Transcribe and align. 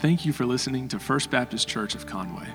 Thank 0.00 0.24
you 0.24 0.32
for 0.32 0.46
listening 0.46 0.88
to 0.88 0.98
First 0.98 1.30
Baptist 1.30 1.68
Church 1.68 1.94
of 1.94 2.06
Conway. 2.06 2.48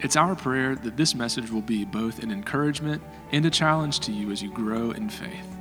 It's 0.00 0.16
our 0.16 0.36
prayer 0.36 0.76
that 0.76 0.98
this 0.98 1.14
message 1.14 1.50
will 1.50 1.62
be 1.62 1.86
both 1.86 2.22
an 2.22 2.30
encouragement 2.30 3.02
and 3.32 3.46
a 3.46 3.50
challenge 3.50 4.00
to 4.00 4.12
you 4.12 4.30
as 4.30 4.42
you 4.42 4.52
grow 4.52 4.90
in 4.90 5.08
faith. 5.08 5.56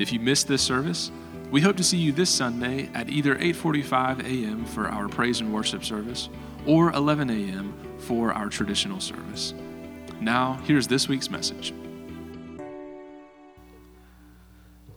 If 0.00 0.12
you 0.12 0.18
missed 0.18 0.48
this 0.48 0.62
service, 0.62 1.12
we 1.52 1.60
hope 1.60 1.76
to 1.76 1.84
see 1.84 1.98
you 1.98 2.10
this 2.10 2.30
Sunday 2.30 2.90
at 2.94 3.08
either 3.08 3.36
8:45 3.36 4.24
a.m. 4.24 4.64
for 4.64 4.88
our 4.88 5.08
praise 5.08 5.40
and 5.40 5.54
worship 5.54 5.84
service 5.84 6.30
or 6.66 6.90
11 6.94 7.30
a.m. 7.30 7.72
for 7.98 8.32
our 8.32 8.48
traditional 8.48 8.98
service. 8.98 9.54
Now, 10.20 10.54
here's 10.64 10.88
this 10.88 11.06
week's 11.06 11.30
message. 11.30 11.72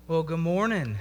Well, 0.08 0.24
good 0.24 0.40
morning. 0.40 0.98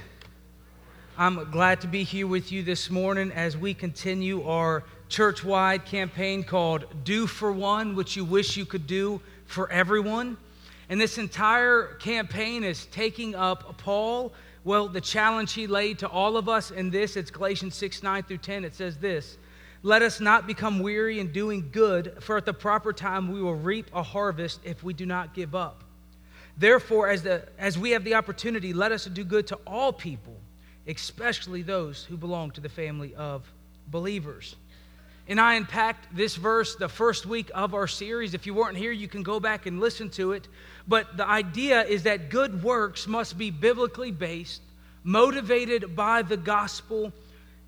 I'm 1.20 1.50
glad 1.50 1.80
to 1.80 1.88
be 1.88 2.04
here 2.04 2.28
with 2.28 2.52
you 2.52 2.62
this 2.62 2.90
morning 2.90 3.32
as 3.32 3.56
we 3.56 3.74
continue 3.74 4.46
our 4.48 4.84
church 5.08 5.42
wide 5.42 5.84
campaign 5.84 6.44
called 6.44 6.84
Do 7.02 7.26
for 7.26 7.50
One, 7.50 7.96
which 7.96 8.14
you 8.14 8.24
wish 8.24 8.56
you 8.56 8.64
could 8.64 8.86
do 8.86 9.20
for 9.44 9.68
everyone. 9.68 10.36
And 10.88 11.00
this 11.00 11.18
entire 11.18 11.94
campaign 11.94 12.62
is 12.62 12.86
taking 12.92 13.34
up 13.34 13.78
Paul, 13.78 14.32
well, 14.62 14.86
the 14.86 15.00
challenge 15.00 15.54
he 15.54 15.66
laid 15.66 15.98
to 15.98 16.08
all 16.08 16.36
of 16.36 16.48
us 16.48 16.70
in 16.70 16.88
this. 16.88 17.16
It's 17.16 17.32
Galatians 17.32 17.74
6 17.74 18.04
9 18.04 18.22
through 18.22 18.38
10. 18.38 18.64
It 18.64 18.76
says 18.76 18.96
this 18.96 19.38
Let 19.82 20.02
us 20.02 20.20
not 20.20 20.46
become 20.46 20.78
weary 20.78 21.18
in 21.18 21.32
doing 21.32 21.70
good, 21.72 22.14
for 22.20 22.36
at 22.36 22.46
the 22.46 22.54
proper 22.54 22.92
time 22.92 23.32
we 23.32 23.42
will 23.42 23.56
reap 23.56 23.90
a 23.92 24.04
harvest 24.04 24.60
if 24.62 24.84
we 24.84 24.94
do 24.94 25.04
not 25.04 25.34
give 25.34 25.56
up. 25.56 25.82
Therefore, 26.56 27.08
as, 27.08 27.24
the, 27.24 27.42
as 27.58 27.76
we 27.76 27.90
have 27.90 28.04
the 28.04 28.14
opportunity, 28.14 28.72
let 28.72 28.92
us 28.92 29.06
do 29.06 29.24
good 29.24 29.48
to 29.48 29.58
all 29.66 29.92
people 29.92 30.37
especially 30.88 31.62
those 31.62 32.04
who 32.04 32.16
belong 32.16 32.50
to 32.52 32.60
the 32.60 32.68
family 32.68 33.14
of 33.14 33.50
believers. 33.86 34.56
And 35.28 35.38
I 35.38 35.54
unpacked 35.56 36.16
this 36.16 36.36
verse 36.36 36.76
the 36.76 36.88
first 36.88 37.26
week 37.26 37.50
of 37.54 37.74
our 37.74 37.86
series. 37.86 38.32
If 38.32 38.46
you 38.46 38.54
weren't 38.54 38.78
here, 38.78 38.92
you 38.92 39.08
can 39.08 39.22
go 39.22 39.38
back 39.38 39.66
and 39.66 39.78
listen 39.78 40.08
to 40.10 40.32
it. 40.32 40.48
But 40.88 41.18
the 41.18 41.28
idea 41.28 41.82
is 41.82 42.04
that 42.04 42.30
good 42.30 42.62
works 42.62 43.06
must 43.06 43.36
be 43.36 43.50
biblically 43.50 44.10
based, 44.10 44.62
motivated 45.04 45.94
by 45.94 46.22
the 46.22 46.38
gospel, 46.38 47.12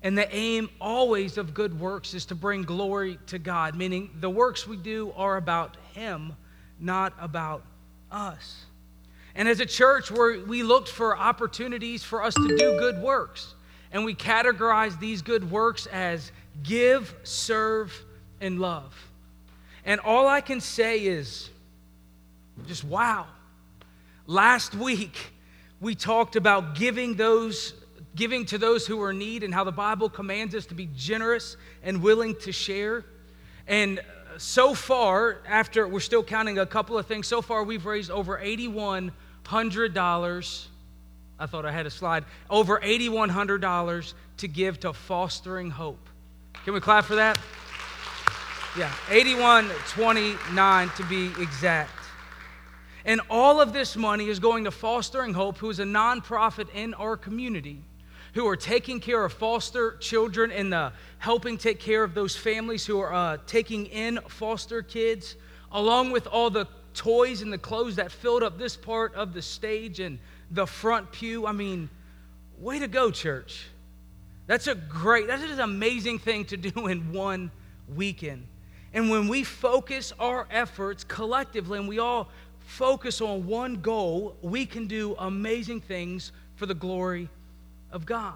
and 0.01 0.17
the 0.17 0.33
aim 0.35 0.69
always 0.81 1.37
of 1.37 1.53
good 1.53 1.79
works 1.79 2.15
is 2.15 2.25
to 2.25 2.35
bring 2.35 2.63
glory 2.63 3.19
to 3.27 3.37
God, 3.37 3.75
meaning 3.75 4.09
the 4.19 4.29
works 4.29 4.65
we 4.65 4.75
do 4.75 5.13
are 5.15 5.37
about 5.37 5.77
Him, 5.93 6.33
not 6.79 7.13
about 7.19 7.63
us. 8.11 8.65
And 9.35 9.47
as 9.47 9.59
a 9.59 9.65
church, 9.65 10.11
we 10.11 10.63
looked 10.63 10.89
for 10.89 11.17
opportunities 11.17 12.03
for 12.03 12.23
us 12.23 12.33
to 12.33 12.47
do 12.47 12.77
good 12.79 13.01
works. 13.01 13.55
And 13.91 14.05
we 14.05 14.15
categorized 14.15 14.99
these 14.99 15.21
good 15.21 15.49
works 15.49 15.85
as 15.87 16.31
give, 16.63 17.13
serve, 17.23 17.93
and 18.39 18.59
love. 18.59 18.93
And 19.85 19.99
all 20.01 20.27
I 20.27 20.41
can 20.41 20.61
say 20.61 20.99
is 20.99 21.49
just 22.67 22.83
wow. 22.83 23.27
Last 24.27 24.75
week, 24.75 25.31
we 25.79 25.95
talked 25.95 26.35
about 26.35 26.75
giving 26.75 27.15
those 27.15 27.73
giving 28.15 28.45
to 28.45 28.57
those 28.57 28.85
who 28.85 29.01
are 29.01 29.11
in 29.11 29.19
need 29.19 29.41
and 29.41 29.53
how 29.53 29.63
the 29.63 29.71
Bible 29.71 30.09
commands 30.09 30.53
us 30.53 30.65
to 30.65 30.75
be 30.75 30.89
generous 30.95 31.55
and 31.81 32.03
willing 32.03 32.35
to 32.35 32.51
share. 32.51 33.05
And 33.67 34.01
so 34.37 34.73
far, 34.73 35.37
after 35.47 35.87
we're 35.87 35.99
still 35.99 36.23
counting 36.23 36.59
a 36.59 36.65
couple 36.65 36.97
of 36.97 37.05
things, 37.05 37.27
so 37.27 37.41
far 37.41 37.63
we've 37.63 37.85
raised 37.85 38.11
over 38.11 38.37
$8,100. 38.37 40.65
I 41.39 41.45
thought 41.45 41.65
I 41.65 41.71
had 41.71 41.85
a 41.85 41.89
slide. 41.89 42.25
Over 42.49 42.79
$8,100 42.79 44.13
to 44.37 44.47
give 44.47 44.79
to 44.81 44.93
Fostering 44.93 45.69
Hope. 45.69 46.09
Can 46.63 46.73
we 46.73 46.79
clap 46.79 47.05
for 47.05 47.15
that? 47.15 47.39
Yeah, 48.77 48.93
8129 49.09 50.89
to 50.89 51.03
be 51.05 51.27
exact. 51.41 51.91
And 53.03 53.19
all 53.29 53.59
of 53.59 53.73
this 53.73 53.97
money 53.97 54.29
is 54.29 54.39
going 54.39 54.65
to 54.65 54.71
Fostering 54.71 55.33
Hope, 55.33 55.57
who 55.57 55.69
is 55.69 55.79
a 55.79 55.83
nonprofit 55.83 56.67
in 56.73 56.93
our 56.93 57.17
community 57.17 57.81
who 58.33 58.47
are 58.47 58.55
taking 58.55 58.99
care 58.99 59.23
of 59.23 59.33
foster 59.33 59.97
children 59.97 60.51
and 60.51 60.71
the 60.71 60.93
helping 61.17 61.57
take 61.57 61.79
care 61.79 62.03
of 62.03 62.13
those 62.13 62.35
families 62.35 62.85
who 62.85 62.99
are 62.99 63.13
uh, 63.13 63.37
taking 63.45 63.85
in 63.87 64.19
foster 64.27 64.81
kids, 64.81 65.35
along 65.71 66.11
with 66.11 66.27
all 66.27 66.49
the 66.49 66.67
toys 66.93 67.41
and 67.41 67.51
the 67.51 67.57
clothes 67.57 67.95
that 67.97 68.11
filled 68.11 68.43
up 68.43 68.57
this 68.57 68.75
part 68.75 69.13
of 69.15 69.33
the 69.33 69.41
stage 69.41 69.99
and 69.99 70.19
the 70.51 70.65
front 70.65 71.11
pew. 71.11 71.45
I 71.45 71.51
mean, 71.51 71.89
way 72.57 72.79
to 72.79 72.87
go, 72.87 73.11
church. 73.11 73.67
That's 74.47 74.67
a 74.67 74.75
great, 74.75 75.27
that 75.27 75.39
is 75.41 75.51
an 75.51 75.59
amazing 75.59 76.19
thing 76.19 76.45
to 76.45 76.57
do 76.57 76.87
in 76.87 77.11
one 77.13 77.51
weekend. 77.93 78.47
And 78.93 79.09
when 79.09 79.27
we 79.27 79.43
focus 79.43 80.11
our 80.19 80.47
efforts 80.51 81.03
collectively 81.03 81.79
and 81.79 81.87
we 81.87 81.99
all 81.99 82.29
focus 82.59 83.21
on 83.21 83.47
one 83.47 83.75
goal, 83.75 84.35
we 84.41 84.65
can 84.65 84.87
do 84.87 85.15
amazing 85.19 85.81
things 85.81 86.31
for 86.55 86.65
the 86.65 86.73
glory 86.73 87.29
of 87.91 88.05
God. 88.05 88.35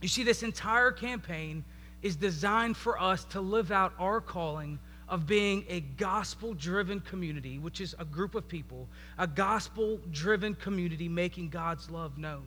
You 0.00 0.08
see, 0.08 0.22
this 0.22 0.42
entire 0.42 0.92
campaign 0.92 1.64
is 2.02 2.16
designed 2.16 2.76
for 2.76 3.00
us 3.00 3.24
to 3.24 3.40
live 3.40 3.72
out 3.72 3.92
our 3.98 4.20
calling 4.20 4.78
of 5.08 5.26
being 5.26 5.64
a 5.68 5.80
gospel 5.80 6.54
driven 6.54 7.00
community, 7.00 7.58
which 7.58 7.80
is 7.80 7.94
a 7.98 8.04
group 8.04 8.34
of 8.34 8.46
people, 8.46 8.86
a 9.16 9.26
gospel 9.26 9.98
driven 10.12 10.54
community 10.54 11.08
making 11.08 11.48
God's 11.48 11.90
love 11.90 12.18
known. 12.18 12.46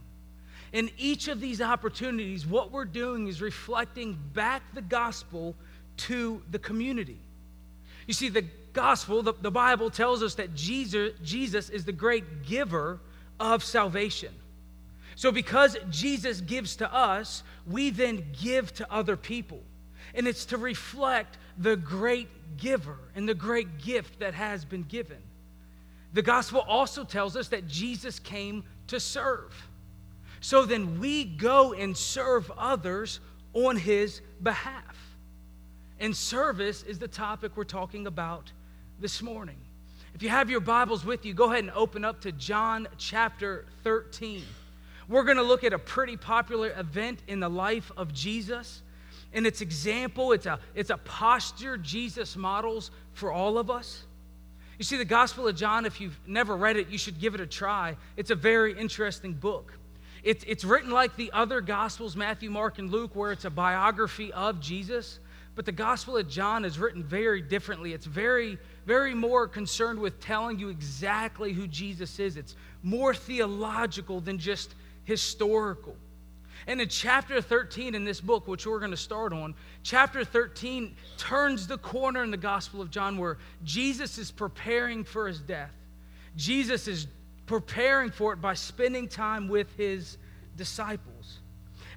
In 0.72 0.90
each 0.98 1.28
of 1.28 1.42
these 1.42 1.60
opportunities, 1.60 2.46
what 2.46 2.72
we're 2.72 2.86
doing 2.86 3.28
is 3.28 3.42
reflecting 3.42 4.18
back 4.34 4.62
the 4.74 4.82
gospel 4.82 5.56
to 5.98 6.42
the 6.52 6.60
community. 6.60 7.20
You 8.08 8.14
see, 8.14 8.30
the 8.30 8.46
gospel, 8.74 9.22
the, 9.22 9.34
the 9.42 9.52
Bible 9.52 9.90
tells 9.90 10.24
us 10.24 10.36
that 10.36 10.56
Jesus, 10.56 11.14
Jesus 11.24 11.70
is 11.70 11.84
the 11.84 11.92
great 11.92 12.44
giver 12.44 13.00
of 13.40 13.64
salvation. 13.64 14.34
So, 15.22 15.32
because 15.32 15.78
Jesus 15.92 16.42
gives 16.42 16.78
to 16.78 16.92
us, 16.92 17.44
we 17.68 17.92
then 17.92 18.26
give 18.42 18.74
to 18.74 18.92
other 18.92 19.16
people. 19.16 19.62
And 20.16 20.28
it's 20.28 20.46
to 20.46 20.58
reflect 20.58 21.38
the 21.60 21.76
great 21.76 22.28
giver 22.58 22.98
and 23.16 23.30
the 23.30 23.36
great 23.36 23.78
gift 23.78 24.18
that 24.22 24.34
has 24.34 24.66
been 24.66 24.82
given. 24.82 25.20
The 26.14 26.24
gospel 26.24 26.62
also 26.68 27.04
tells 27.04 27.36
us 27.36 27.50
that 27.50 27.68
Jesus 27.68 28.18
came 28.18 28.64
to 28.88 29.00
serve. 29.00 29.54
So 30.40 30.66
then 30.66 31.00
we 31.00 31.26
go 31.26 31.74
and 31.74 31.96
serve 31.96 32.52
others 32.58 33.20
on 33.54 33.76
his 33.76 34.22
behalf. 34.42 34.98
And 36.00 36.18
service 36.18 36.82
is 36.82 36.98
the 36.98 37.08
topic 37.08 37.52
we're 37.56 37.64
talking 37.66 38.08
about 38.08 38.52
this 39.00 39.22
morning. 39.22 39.60
If 40.16 40.24
you 40.24 40.30
have 40.30 40.50
your 40.50 40.62
Bibles 40.62 41.06
with 41.06 41.28
you, 41.28 41.36
go 41.36 41.52
ahead 41.52 41.60
and 41.60 41.74
open 41.76 42.04
up 42.04 42.22
to 42.22 42.32
John 42.32 42.88
chapter 42.98 43.68
13. 43.84 44.44
We're 45.12 45.26
going 45.26 45.38
to 45.38 45.44
look 45.44 45.66
at 45.66 45.74
a 45.74 45.78
pretty 45.78 46.16
popular 46.16 46.72
event 46.78 47.22
in 47.28 47.42
the 47.42 47.50
life 47.50 47.92
of 47.98 48.14
Jesus 48.14 48.82
and 49.34 49.46
its 49.46 49.60
example. 49.60 50.32
It's 50.32 50.46
a, 50.46 50.58
it's 50.74 50.90
a 50.90 50.96
posture 50.96 51.78
Jesus 51.78 52.38
models 52.38 52.92
for 53.12 53.30
all 53.30 53.58
of 53.58 53.70
us. 53.70 54.06
You 54.78 54.86
see, 54.86 54.96
the 54.96 55.04
Gospel 55.04 55.50
of 55.50 55.58
John, 55.58 55.86
if 55.86 56.00
you've 56.00 56.18
never 56.26 56.56
read 56.56 56.78
it, 56.78 56.88
you 56.88 56.98
should 56.98 57.20
give 57.20 57.36
it 57.36 57.42
a 57.42 57.46
try. 57.46 57.98
It's 58.16 58.32
a 58.32 58.36
very 58.36 58.80
interesting 58.80 59.34
book. 59.34 59.74
It's, 60.24 60.46
it's 60.48 60.64
written 60.64 60.92
like 60.92 61.18
the 61.18 61.30
other 61.34 61.60
Gospels, 61.60 62.16
Matthew, 62.16 62.50
Mark, 62.50 62.80
and 62.80 62.90
Luke, 62.90 63.14
where 63.14 63.34
it's 63.34 63.44
a 63.44 63.50
biography 63.50 64.32
of 64.32 64.62
Jesus. 64.62 65.20
But 65.56 65.66
the 65.66 65.74
Gospel 65.74 66.16
of 66.16 66.30
John 66.30 66.64
is 66.64 66.80
written 66.80 67.04
very 67.04 67.42
differently. 67.42 67.92
It's 67.92 68.06
very, 68.06 68.58
very 68.86 69.14
more 69.14 69.46
concerned 69.46 70.00
with 70.00 70.22
telling 70.22 70.58
you 70.58 70.70
exactly 70.70 71.52
who 71.52 71.68
Jesus 71.68 72.18
is. 72.18 72.38
It's 72.38 72.56
more 72.82 73.14
theological 73.14 74.22
than 74.22 74.40
just 74.40 74.74
historical. 75.04 75.96
And 76.68 76.80
in 76.80 76.90
chapter 76.90 77.42
13 77.42 77.96
in 77.96 78.06
this 78.06 78.22
book, 78.22 78.48
which 78.48 78.68
we're 78.68 78.80
going 78.80 78.92
to 78.92 78.98
start 78.98 79.34
on, 79.34 79.56
chapter 79.84 80.24
13 80.24 80.96
turns 81.18 81.68
the 81.68 81.78
corner 81.78 82.24
in 82.24 82.32
the 82.32 82.38
Gospel 82.38 82.82
of 82.82 82.92
John 82.92 83.18
where 83.18 83.38
Jesus 83.64 84.18
is 84.18 84.32
preparing 84.32 85.04
for 85.04 85.28
his 85.28 85.40
death. 85.40 85.74
Jesus 86.36 86.88
is 86.88 87.08
preparing 87.46 88.12
for 88.12 88.34
it 88.34 88.42
by 88.42 88.54
spending 88.54 89.08
time 89.08 89.48
with 89.48 89.76
his 89.76 90.18
disciples. 90.56 91.40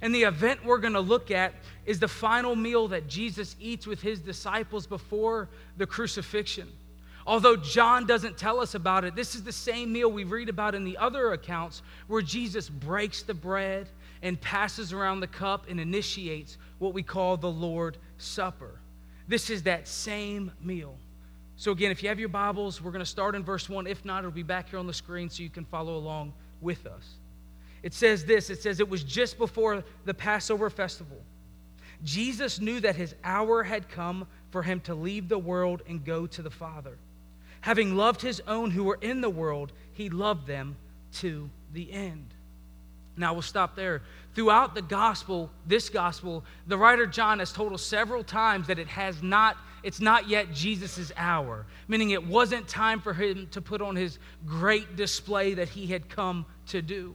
And 0.00 0.14
the 0.14 0.24
event 0.24 0.64
we're 0.64 0.78
going 0.78 0.94
to 0.94 1.00
look 1.00 1.30
at 1.30 1.54
is 1.86 2.00
the 2.00 2.08
final 2.08 2.56
meal 2.56 2.88
that 2.88 3.06
Jesus 3.06 3.56
eats 3.60 3.86
with 3.86 4.00
his 4.02 4.20
disciples 4.20 4.86
before 4.86 5.48
the 5.76 5.86
crucifixion. 5.86 6.70
Although 7.26 7.56
John 7.56 8.06
doesn't 8.06 8.36
tell 8.36 8.60
us 8.60 8.74
about 8.74 9.04
it, 9.04 9.14
this 9.14 9.34
is 9.34 9.42
the 9.42 9.52
same 9.52 9.92
meal 9.92 10.10
we 10.10 10.24
read 10.24 10.48
about 10.48 10.74
in 10.74 10.84
the 10.84 10.98
other 10.98 11.32
accounts 11.32 11.82
where 12.06 12.20
Jesus 12.20 12.68
breaks 12.68 13.22
the 13.22 13.32
bread 13.32 13.88
and 14.22 14.40
passes 14.40 14.92
around 14.92 15.20
the 15.20 15.26
cup 15.26 15.66
and 15.68 15.80
initiates 15.80 16.58
what 16.78 16.92
we 16.92 17.02
call 17.02 17.36
the 17.36 17.50
Lord's 17.50 17.98
Supper. 18.18 18.78
This 19.26 19.48
is 19.48 19.62
that 19.62 19.88
same 19.88 20.52
meal. 20.60 20.96
So, 21.56 21.72
again, 21.72 21.90
if 21.90 22.02
you 22.02 22.08
have 22.08 22.18
your 22.18 22.28
Bibles, 22.28 22.82
we're 22.82 22.90
going 22.90 23.04
to 23.04 23.10
start 23.10 23.34
in 23.34 23.42
verse 23.42 23.68
1. 23.68 23.86
If 23.86 24.04
not, 24.04 24.18
it'll 24.18 24.30
be 24.30 24.42
back 24.42 24.68
here 24.70 24.78
on 24.78 24.86
the 24.86 24.92
screen 24.92 25.30
so 25.30 25.42
you 25.42 25.50
can 25.50 25.64
follow 25.64 25.96
along 25.96 26.34
with 26.60 26.86
us. 26.86 27.14
It 27.82 27.94
says 27.94 28.24
this 28.24 28.50
it 28.50 28.60
says, 28.62 28.80
It 28.80 28.88
was 28.88 29.04
just 29.04 29.38
before 29.38 29.84
the 30.04 30.14
Passover 30.14 30.68
festival. 30.68 31.18
Jesus 32.02 32.60
knew 32.60 32.80
that 32.80 32.96
his 32.96 33.14
hour 33.24 33.62
had 33.62 33.88
come 33.88 34.26
for 34.50 34.62
him 34.62 34.80
to 34.80 34.94
leave 34.94 35.28
the 35.28 35.38
world 35.38 35.82
and 35.88 36.04
go 36.04 36.26
to 36.26 36.42
the 36.42 36.50
Father. 36.50 36.98
Having 37.64 37.96
loved 37.96 38.20
his 38.20 38.42
own 38.46 38.70
who 38.70 38.84
were 38.84 38.98
in 39.00 39.22
the 39.22 39.30
world, 39.30 39.72
he 39.94 40.10
loved 40.10 40.46
them 40.46 40.76
to 41.14 41.48
the 41.72 41.90
end. 41.90 42.26
Now 43.16 43.32
we'll 43.32 43.40
stop 43.40 43.74
there. 43.74 44.02
Throughout 44.34 44.74
the 44.74 44.82
gospel, 44.82 45.48
this 45.66 45.88
gospel, 45.88 46.44
the 46.66 46.76
writer 46.76 47.06
John 47.06 47.38
has 47.38 47.52
told 47.52 47.72
us 47.72 47.80
several 47.80 48.22
times 48.22 48.66
that 48.66 48.78
it 48.78 48.88
has 48.88 49.22
not, 49.22 49.56
it's 49.82 49.98
not 49.98 50.28
yet 50.28 50.52
Jesus' 50.52 51.10
hour, 51.16 51.64
meaning 51.88 52.10
it 52.10 52.26
wasn't 52.26 52.68
time 52.68 53.00
for 53.00 53.14
him 53.14 53.48
to 53.52 53.62
put 53.62 53.80
on 53.80 53.96
his 53.96 54.18
great 54.44 54.94
display 54.94 55.54
that 55.54 55.70
he 55.70 55.86
had 55.86 56.10
come 56.10 56.44
to 56.66 56.82
do. 56.82 57.14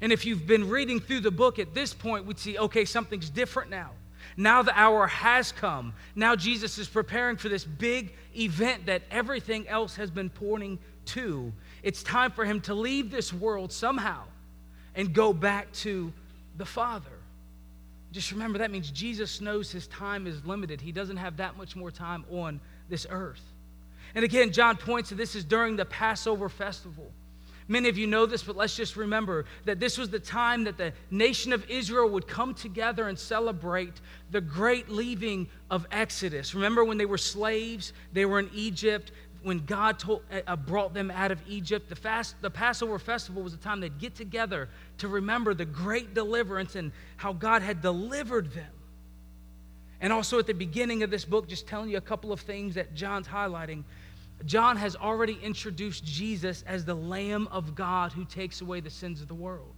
And 0.00 0.10
if 0.10 0.24
you've 0.24 0.46
been 0.46 0.70
reading 0.70 1.00
through 1.00 1.20
the 1.20 1.30
book 1.30 1.58
at 1.58 1.74
this 1.74 1.92
point, 1.92 2.24
we'd 2.24 2.38
see, 2.38 2.56
okay, 2.56 2.86
something's 2.86 3.28
different 3.28 3.68
now. 3.68 3.90
Now 4.36 4.62
the 4.62 4.78
hour 4.78 5.06
has 5.06 5.52
come. 5.52 5.92
Now 6.14 6.36
Jesus 6.36 6.78
is 6.78 6.88
preparing 6.88 7.36
for 7.36 7.48
this 7.48 7.64
big 7.64 8.14
event 8.36 8.86
that 8.86 9.02
everything 9.10 9.68
else 9.68 9.96
has 9.96 10.10
been 10.10 10.30
pointing 10.30 10.78
to. 11.06 11.52
It's 11.82 12.02
time 12.02 12.30
for 12.30 12.44
him 12.44 12.60
to 12.62 12.74
leave 12.74 13.10
this 13.10 13.32
world 13.32 13.72
somehow 13.72 14.24
and 14.94 15.12
go 15.12 15.32
back 15.32 15.72
to 15.72 16.12
the 16.56 16.64
Father. 16.64 17.10
Just 18.12 18.30
remember 18.30 18.58
that 18.58 18.70
means 18.70 18.90
Jesus 18.90 19.40
knows 19.40 19.72
his 19.72 19.86
time 19.86 20.26
is 20.26 20.44
limited. 20.44 20.80
He 20.80 20.92
doesn't 20.92 21.16
have 21.16 21.38
that 21.38 21.56
much 21.56 21.74
more 21.74 21.90
time 21.90 22.24
on 22.30 22.60
this 22.88 23.06
earth. 23.08 23.42
And 24.14 24.24
again, 24.24 24.52
John 24.52 24.76
points 24.76 25.08
to 25.08 25.14
this 25.14 25.34
is 25.34 25.44
during 25.44 25.76
the 25.76 25.86
Passover 25.86 26.50
festival. 26.50 27.10
Many 27.68 27.88
of 27.88 27.96
you 27.96 28.06
know 28.06 28.26
this, 28.26 28.42
but 28.42 28.56
let's 28.56 28.76
just 28.76 28.96
remember 28.96 29.44
that 29.64 29.78
this 29.78 29.96
was 29.96 30.10
the 30.10 30.18
time 30.18 30.64
that 30.64 30.76
the 30.76 30.92
nation 31.10 31.52
of 31.52 31.68
Israel 31.70 32.08
would 32.10 32.26
come 32.26 32.54
together 32.54 33.08
and 33.08 33.18
celebrate 33.18 34.00
the 34.30 34.40
great 34.40 34.88
leaving 34.88 35.48
of 35.70 35.86
Exodus. 35.92 36.54
Remember 36.54 36.84
when 36.84 36.98
they 36.98 37.06
were 37.06 37.18
slaves, 37.18 37.92
they 38.12 38.26
were 38.26 38.40
in 38.40 38.50
Egypt, 38.52 39.12
when 39.42 39.64
God 39.64 39.98
told, 39.98 40.22
uh, 40.30 40.40
uh, 40.46 40.56
brought 40.56 40.94
them 40.94 41.10
out 41.10 41.30
of 41.30 41.40
Egypt, 41.48 41.88
the, 41.88 41.96
fast, 41.96 42.40
the 42.42 42.50
Passover 42.50 42.98
festival 42.98 43.42
was 43.42 43.54
a 43.54 43.58
time 43.58 43.80
they'd 43.80 43.98
get 43.98 44.14
together 44.14 44.68
to 44.98 45.08
remember 45.08 45.54
the 45.54 45.64
great 45.64 46.14
deliverance 46.14 46.76
and 46.76 46.92
how 47.16 47.32
God 47.32 47.62
had 47.62 47.80
delivered 47.80 48.52
them. 48.52 48.70
And 50.00 50.12
also 50.12 50.38
at 50.38 50.46
the 50.46 50.54
beginning 50.54 51.02
of 51.02 51.10
this 51.10 51.24
book, 51.24 51.48
just 51.48 51.66
telling 51.66 51.88
you 51.88 51.96
a 51.96 52.00
couple 52.00 52.32
of 52.32 52.40
things 52.40 52.74
that 52.74 52.94
John's 52.94 53.28
highlighting. 53.28 53.84
John 54.46 54.76
has 54.76 54.96
already 54.96 55.38
introduced 55.42 56.04
Jesus 56.04 56.62
as 56.66 56.84
the 56.84 56.94
Lamb 56.94 57.48
of 57.50 57.74
God 57.74 58.12
who 58.12 58.24
takes 58.24 58.60
away 58.60 58.80
the 58.80 58.90
sins 58.90 59.20
of 59.20 59.28
the 59.28 59.34
world. 59.34 59.74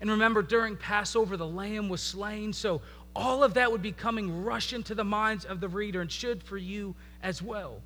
And 0.00 0.10
remember, 0.10 0.42
during 0.42 0.76
Passover, 0.76 1.36
the 1.36 1.46
Lamb 1.46 1.88
was 1.88 2.00
slain. 2.00 2.52
So 2.52 2.80
all 3.16 3.42
of 3.42 3.54
that 3.54 3.70
would 3.70 3.82
be 3.82 3.92
coming 3.92 4.44
rush 4.44 4.72
into 4.72 4.94
the 4.94 5.04
minds 5.04 5.44
of 5.44 5.60
the 5.60 5.68
reader 5.68 6.00
and 6.00 6.10
should 6.10 6.42
for 6.42 6.56
you 6.56 6.94
as 7.22 7.42
well. 7.42 7.82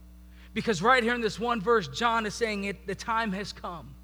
Because 0.55 0.83
right 0.83 1.03
here 1.03 1.15
in 1.15 1.23
this 1.23 1.41
one 1.41 1.61
verse, 1.61 1.89
John 1.89 2.27
is 2.27 2.35
saying 2.35 2.65
it, 2.65 2.87
the 2.87 2.95
time 2.95 3.33
has 3.33 3.53
come. 3.53 3.95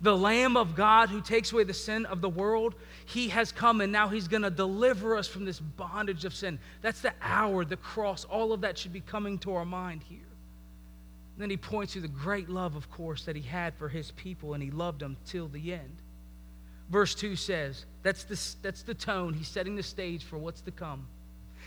The 0.00 0.16
Lamb 0.16 0.56
of 0.56 0.76
God 0.76 1.08
who 1.08 1.20
takes 1.20 1.52
away 1.52 1.64
the 1.64 1.74
sin 1.74 2.06
of 2.06 2.20
the 2.20 2.28
world, 2.28 2.74
he 3.06 3.28
has 3.28 3.50
come 3.50 3.80
and 3.80 3.92
now 3.92 4.08
he's 4.08 4.28
going 4.28 4.42
to 4.42 4.50
deliver 4.50 5.16
us 5.16 5.26
from 5.26 5.44
this 5.44 5.58
bondage 5.58 6.24
of 6.24 6.34
sin. 6.34 6.58
That's 6.82 7.00
the 7.00 7.12
hour, 7.20 7.64
the 7.64 7.76
cross, 7.76 8.24
all 8.24 8.52
of 8.52 8.60
that 8.60 8.78
should 8.78 8.92
be 8.92 9.00
coming 9.00 9.38
to 9.38 9.54
our 9.54 9.64
mind 9.64 10.02
here. 10.08 10.27
Then 11.38 11.50
he 11.50 11.56
points 11.56 11.92
to 11.92 12.00
the 12.00 12.08
great 12.08 12.48
love, 12.48 12.74
of 12.74 12.90
course, 12.90 13.24
that 13.24 13.36
he 13.36 13.42
had 13.42 13.74
for 13.76 13.88
his 13.88 14.10
people, 14.10 14.54
and 14.54 14.62
he 14.62 14.72
loved 14.72 15.00
them 15.00 15.16
till 15.24 15.46
the 15.46 15.72
end. 15.72 16.02
Verse 16.90 17.14
2 17.14 17.36
says, 17.36 17.86
that's 18.02 18.24
the, 18.24 18.40
that's 18.62 18.82
the 18.82 18.94
tone. 18.94 19.34
He's 19.34 19.48
setting 19.48 19.76
the 19.76 19.82
stage 19.82 20.24
for 20.24 20.36
what's 20.36 20.60
to 20.62 20.72
come. 20.72 21.06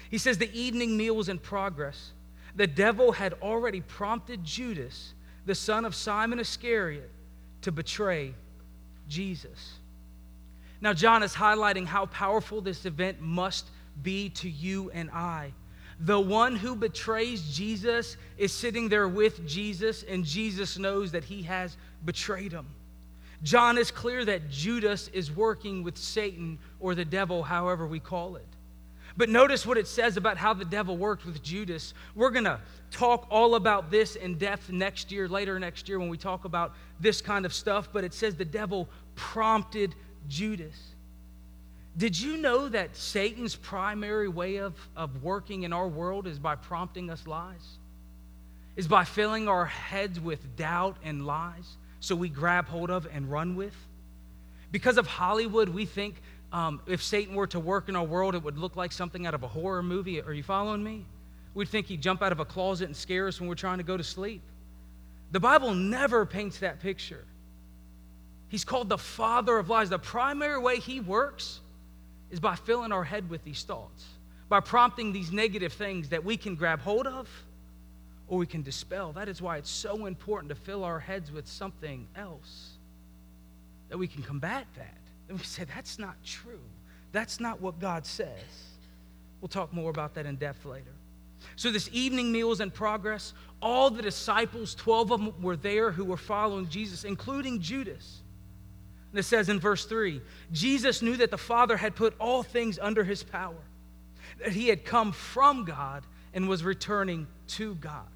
He 0.10 0.18
says, 0.18 0.38
The 0.38 0.54
evening 0.54 0.98
meal 0.98 1.16
was 1.16 1.30
in 1.30 1.38
progress. 1.40 2.12
The 2.56 2.68
devil 2.68 3.14
had 3.14 3.34
already 3.42 3.80
prompted 3.82 4.44
Judas, 4.44 5.14
the 5.46 5.56
son 5.56 5.86
of 5.86 5.96
Simon 5.96 6.40
Iscariot, 6.40 7.10
to 7.62 7.72
betray 7.72 8.34
Jesus. 9.08 9.76
Now, 10.82 10.94
John 10.94 11.24
is 11.24 11.34
highlighting 11.34 11.86
how 11.86 12.08
powerful 12.08 12.60
this 12.60 12.86
event 12.86 13.22
must 13.22 13.70
be 14.02 14.30
to 14.30 14.50
you 14.50 14.90
and 14.92 15.10
I 15.12 15.54
the 16.04 16.20
one 16.20 16.56
who 16.56 16.76
betrays 16.76 17.56
Jesus 17.56 18.18
is 18.38 18.52
sitting 18.52 18.90
there 18.90 19.08
with 19.08 19.46
Jesus, 19.48 20.04
and 20.04 20.26
Jesus 20.26 20.78
knows 20.80 21.12
that 21.12 21.24
he 21.24 21.44
has 21.44 21.78
betrayed 22.04 22.52
him. 22.52 22.66
John 23.44 23.78
is 23.78 23.92
clear 23.92 24.26
that 24.26 24.50
Judas 24.50 25.10
is 25.10 25.32
working 25.32 25.84
with 25.84 25.98
Satan 25.98 26.60
or 26.80 26.96
the 26.96 27.06
devil, 27.06 27.44
however 27.44 27.86
we 27.86 28.00
call 28.00 28.36
it. 28.36 28.48
But 29.18 29.30
notice 29.30 29.66
what 29.66 29.78
it 29.78 29.88
says 29.88 30.18
about 30.18 30.38
how 30.38 30.54
the 30.54 30.66
devil 30.66 30.98
worked 30.98 31.26
with 31.26 31.44
Judas. 31.44 31.94
We're 32.16 32.30
going 32.32 32.46
to 32.46 32.60
talk 32.90 33.28
all 33.30 33.56
about 33.56 33.92
this 33.92 34.16
in 34.16 34.38
depth 34.38 34.72
next 34.72 35.12
year, 35.12 35.28
later 35.28 35.60
next 35.60 35.88
year, 35.90 36.00
when 36.00 36.10
we 36.10 36.18
talk 36.18 36.46
about 36.46 36.74
this 37.00 37.22
kind 37.22 37.46
of 37.46 37.54
stuff. 37.54 37.90
But 37.92 38.04
it 38.04 38.14
says 38.14 38.36
the 38.36 38.46
devil 38.46 38.88
prompted 39.16 39.94
Judas. 40.28 40.91
Did 41.98 42.20
you 42.20 42.38
know 42.38 42.70
that 42.70 42.96
Satan's 42.96 43.56
primary 43.56 44.30
way 44.30 44.58
of, 44.58 44.76
of 44.96 45.24
working 45.24 45.64
in 45.64 45.74
our 45.74 45.88
world 45.88 46.26
is 46.26 46.40
by 46.40 46.56
prompting 46.56 47.10
us 47.10 47.28
lies? 47.28 47.78
Is 48.76 48.88
by 48.88 49.04
filling 49.04 49.48
our 49.50 49.66
heads 49.66 50.20
with 50.20 50.56
doubt 50.56 50.98
and 51.04 51.26
lies 51.26 51.78
so 52.00 52.16
we 52.16 52.30
grab 52.30 52.68
hold 52.68 52.90
of 52.90 53.08
and 53.12 53.30
run 53.30 53.56
with? 53.56 53.76
Because 54.72 54.98
of 54.98 55.06
Hollywood, 55.06 55.68
we 55.68 55.86
think 55.86 56.16
um, 56.54 56.82
if 56.88 57.04
Satan 57.04 57.36
were 57.36 57.48
to 57.48 57.60
work 57.60 57.90
in 57.90 57.96
our 57.98 58.06
world, 58.06 58.36
it 58.36 58.44
would 58.44 58.58
look 58.58 58.78
like 58.78 58.94
something 58.94 59.28
out 59.28 59.34
of 59.34 59.44
a 59.44 59.48
horror 59.48 59.84
movie. 59.84 60.22
Are 60.22 60.34
you 60.34 60.44
following 60.44 60.84
me? 60.84 61.06
We'd 61.54 61.68
think 61.68 61.88
he'd 61.88 62.02
jump 62.02 62.22
out 62.22 62.32
of 62.32 62.40
a 62.40 62.46
closet 62.46 62.86
and 62.86 62.96
scare 62.96 63.28
us 63.28 63.42
when 63.42 63.50
we're 63.50 63.56
trying 63.56 63.80
to 63.80 63.84
go 63.84 63.98
to 63.98 64.04
sleep. 64.04 64.42
The 65.32 65.40
Bible 65.42 65.74
never 65.74 66.26
paints 66.26 66.60
that 66.60 66.80
picture. 66.80 67.26
He's 68.48 68.64
called 68.64 68.88
the 68.88 68.98
father 68.98 69.58
of 69.58 69.70
lies. 69.70 69.90
The 69.90 70.00
primary 70.00 70.60
way 70.60 70.78
he 70.78 71.02
works 71.02 71.60
is 72.32 72.40
by 72.40 72.56
filling 72.56 72.92
our 72.92 73.04
head 73.04 73.30
with 73.30 73.44
these 73.44 73.64
thoughts, 73.64 74.06
by 74.50 74.60
prompting 74.60 75.14
these 75.14 75.32
negative 75.32 75.74
things 75.74 76.10
that 76.10 76.24
we 76.24 76.38
can 76.38 76.56
grab 76.56 76.82
hold 76.82 77.06
of 77.06 77.28
or 78.28 78.38
we 78.38 78.48
can 78.48 78.64
dispel. 78.64 79.12
That 79.12 79.28
is 79.28 79.42
why 79.42 79.58
it's 79.58 79.70
so 79.70 80.06
important 80.06 80.50
to 80.50 80.56
fill 80.56 80.84
our 80.84 81.00
heads 81.00 81.32
with 81.32 81.48
something 81.48 82.08
else 82.16 82.78
that 83.90 83.98
we 83.98 84.08
can 84.08 84.24
combat 84.24 84.66
that. 84.78 84.98
And 85.28 85.38
we 85.38 85.44
say, 85.44 85.66
that's 85.66 86.00
not 86.00 86.16
true. 86.26 86.62
That's 87.12 87.40
not 87.40 87.62
what 87.62 87.80
God 87.80 88.06
says. 88.06 88.40
We'll 89.42 89.50
talk 89.50 89.74
more 89.74 89.90
about 89.90 90.14
that 90.16 90.26
in 90.26 90.38
depth 90.38 90.66
later. 90.66 90.94
So, 91.56 91.72
this 91.72 91.90
evening 91.92 92.32
meal 92.32 92.52
is 92.52 92.62
in 92.62 92.72
progress. 92.72 93.34
All 93.62 93.90
the 93.90 94.02
disciples, 94.02 94.76
12 94.76 95.12
of 95.12 95.20
them, 95.20 95.42
were 95.42 95.56
there 95.56 95.92
who 95.92 96.06
were 96.06 96.18
following 96.18 96.70
Jesus, 96.70 97.04
including 97.04 97.60
Judas. 97.60 98.22
And 99.12 99.20
it 99.20 99.24
says 99.24 99.50
in 99.50 99.60
verse 99.60 99.86
3 99.86 100.22
Jesus 100.52 101.02
knew 101.02 101.18
that 101.18 101.32
the 101.32 101.38
Father 101.38 101.78
had 101.78 101.96
put 101.96 102.16
all 102.20 102.44
things 102.44 102.80
under 102.82 103.04
his 103.04 103.24
power, 103.24 103.62
that 104.40 104.54
he 104.54 104.68
had 104.68 104.86
come 104.86 105.12
from 105.12 105.66
God 105.66 106.04
and 106.34 106.48
was 106.48 106.64
returning 106.64 107.28
to 107.48 107.76
God. 107.76 108.08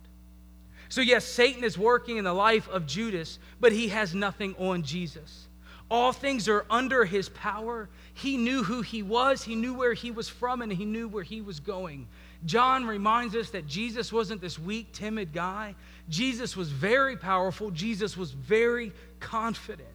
So, 0.89 1.01
yes, 1.01 1.25
Satan 1.25 1.63
is 1.63 1.77
working 1.77 2.17
in 2.17 2.23
the 2.23 2.33
life 2.33 2.69
of 2.69 2.85
Judas, 2.85 3.39
but 3.59 3.71
he 3.71 3.89
has 3.89 4.13
nothing 4.13 4.55
on 4.57 4.83
Jesus. 4.83 5.47
All 5.89 6.13
things 6.13 6.47
are 6.47 6.65
under 6.69 7.05
his 7.05 7.29
power. 7.29 7.89
He 8.13 8.37
knew 8.37 8.63
who 8.63 8.81
he 8.81 9.03
was, 9.03 9.43
he 9.43 9.55
knew 9.55 9.73
where 9.73 9.93
he 9.93 10.11
was 10.11 10.29
from, 10.29 10.61
and 10.61 10.71
he 10.71 10.85
knew 10.85 11.07
where 11.07 11.23
he 11.23 11.41
was 11.41 11.59
going. 11.59 12.07
John 12.45 12.85
reminds 12.85 13.35
us 13.35 13.49
that 13.51 13.67
Jesus 13.67 14.13
wasn't 14.13 14.41
this 14.41 14.57
weak, 14.59 14.93
timid 14.93 15.33
guy. 15.33 15.75
Jesus 16.09 16.55
was 16.55 16.69
very 16.69 17.17
powerful, 17.17 17.71
Jesus 17.71 18.15
was 18.15 18.31
very 18.31 18.91
confident. 19.19 19.89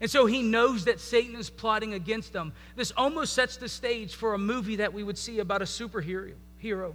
And 0.00 0.10
so 0.10 0.26
he 0.26 0.42
knows 0.42 0.84
that 0.84 1.00
Satan 1.00 1.36
is 1.36 1.50
plotting 1.50 1.94
against 1.94 2.32
them. 2.32 2.52
This 2.76 2.92
almost 2.96 3.32
sets 3.32 3.56
the 3.56 3.68
stage 3.68 4.14
for 4.14 4.34
a 4.34 4.38
movie 4.38 4.76
that 4.76 4.92
we 4.92 5.02
would 5.02 5.18
see 5.18 5.40
about 5.40 5.60
a 5.60 5.64
superhero. 5.64 6.32
Hero. 6.58 6.94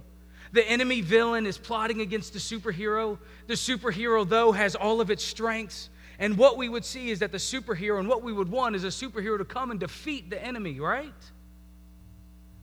The 0.52 0.66
enemy 0.68 1.00
villain 1.00 1.46
is 1.46 1.58
plotting 1.58 2.00
against 2.00 2.32
the 2.32 2.38
superhero. 2.38 3.18
The 3.46 3.54
superhero, 3.54 4.26
though, 4.26 4.52
has 4.52 4.74
all 4.74 5.00
of 5.00 5.10
its 5.10 5.24
strengths. 5.24 5.90
And 6.18 6.38
what 6.38 6.56
we 6.56 6.68
would 6.68 6.84
see 6.84 7.10
is 7.10 7.18
that 7.18 7.32
the 7.32 7.38
superhero, 7.38 7.98
and 7.98 8.08
what 8.08 8.22
we 8.22 8.32
would 8.32 8.50
want 8.50 8.76
is 8.76 8.84
a 8.84 8.88
superhero 8.88 9.36
to 9.36 9.44
come 9.44 9.70
and 9.70 9.80
defeat 9.80 10.30
the 10.30 10.42
enemy, 10.42 10.78
right? 10.80 11.12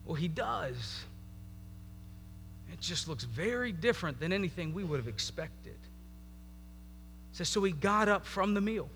Well, 0.05 0.15
he 0.15 0.29
does. 0.29 1.03
It 2.71 2.79
just 2.79 3.07
looks 3.07 3.25
very 3.25 3.71
different 3.71 4.19
than 4.19 4.31
anything 4.31 4.73
we 4.73 4.83
would 4.83 4.97
have 4.97 5.09
expected. 5.09 5.73
It 5.73 7.37
says, 7.37 7.49
so 7.49 7.61
he 7.63 7.73
got 7.73 8.07
up 8.07 8.25
from 8.25 8.53
the 8.53 8.61
meal 8.61 8.89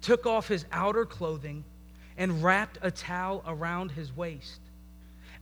took 0.00 0.26
off 0.26 0.48
his 0.48 0.64
outer 0.72 1.04
clothing, 1.04 1.64
and 2.16 2.42
wrapped 2.42 2.78
a 2.82 2.90
towel 2.90 3.42
around 3.46 3.92
his 3.92 4.14
waist. 4.14 4.60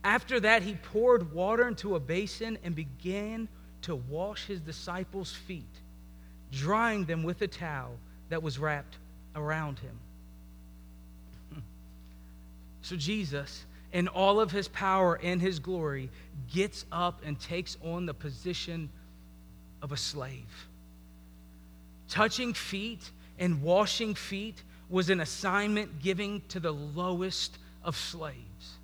After 0.04 0.38
that, 0.40 0.62
he 0.62 0.74
poured 0.74 1.32
water 1.32 1.66
into 1.66 1.96
a 1.96 2.00
basin 2.00 2.56
and 2.62 2.74
began 2.74 3.48
to 3.82 3.96
wash 3.96 4.46
his 4.46 4.60
disciples' 4.60 5.32
feet, 5.32 5.64
drying 6.52 7.04
them 7.04 7.24
with 7.24 7.42
a 7.42 7.48
towel 7.48 7.96
that 8.28 8.42
was 8.42 8.58
wrapped 8.58 8.96
around 9.34 9.78
him. 9.78 9.98
So, 12.80 12.96
Jesus, 12.96 13.66
in 13.92 14.08
all 14.08 14.40
of 14.40 14.50
his 14.50 14.68
power 14.68 15.18
and 15.22 15.42
his 15.42 15.58
glory, 15.58 16.10
gets 16.50 16.86
up 16.92 17.20
and 17.24 17.38
takes 17.38 17.76
on 17.82 18.06
the 18.06 18.14
position 18.14 18.88
of 19.82 19.92
a 19.92 19.96
slave. 19.96 20.68
Touching 22.08 22.54
feet 22.54 23.10
and 23.38 23.62
washing 23.62 24.14
feet 24.14 24.62
was 24.88 25.10
an 25.10 25.20
assignment 25.20 26.00
given 26.00 26.42
to 26.48 26.60
the 26.60 26.72
lowest 26.72 27.58
of 27.82 27.96
slaves. 27.96 28.78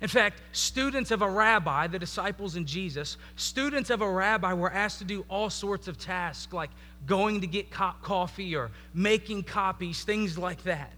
In 0.00 0.08
fact, 0.08 0.40
students 0.52 1.10
of 1.10 1.20
a 1.20 1.28
rabbi, 1.28 1.86
the 1.86 1.98
disciples 1.98 2.56
in 2.56 2.64
Jesus, 2.64 3.18
students 3.36 3.90
of 3.90 4.00
a 4.00 4.10
rabbi 4.10 4.54
were 4.54 4.72
asked 4.72 4.98
to 5.00 5.04
do 5.04 5.26
all 5.28 5.50
sorts 5.50 5.88
of 5.88 5.98
tasks 5.98 6.52
like 6.52 6.70
going 7.06 7.42
to 7.42 7.46
get 7.46 7.70
co- 7.70 7.94
coffee 8.00 8.56
or 8.56 8.70
making 8.94 9.42
copies, 9.42 10.02
things 10.02 10.38
like 10.38 10.62
that. 10.62 10.92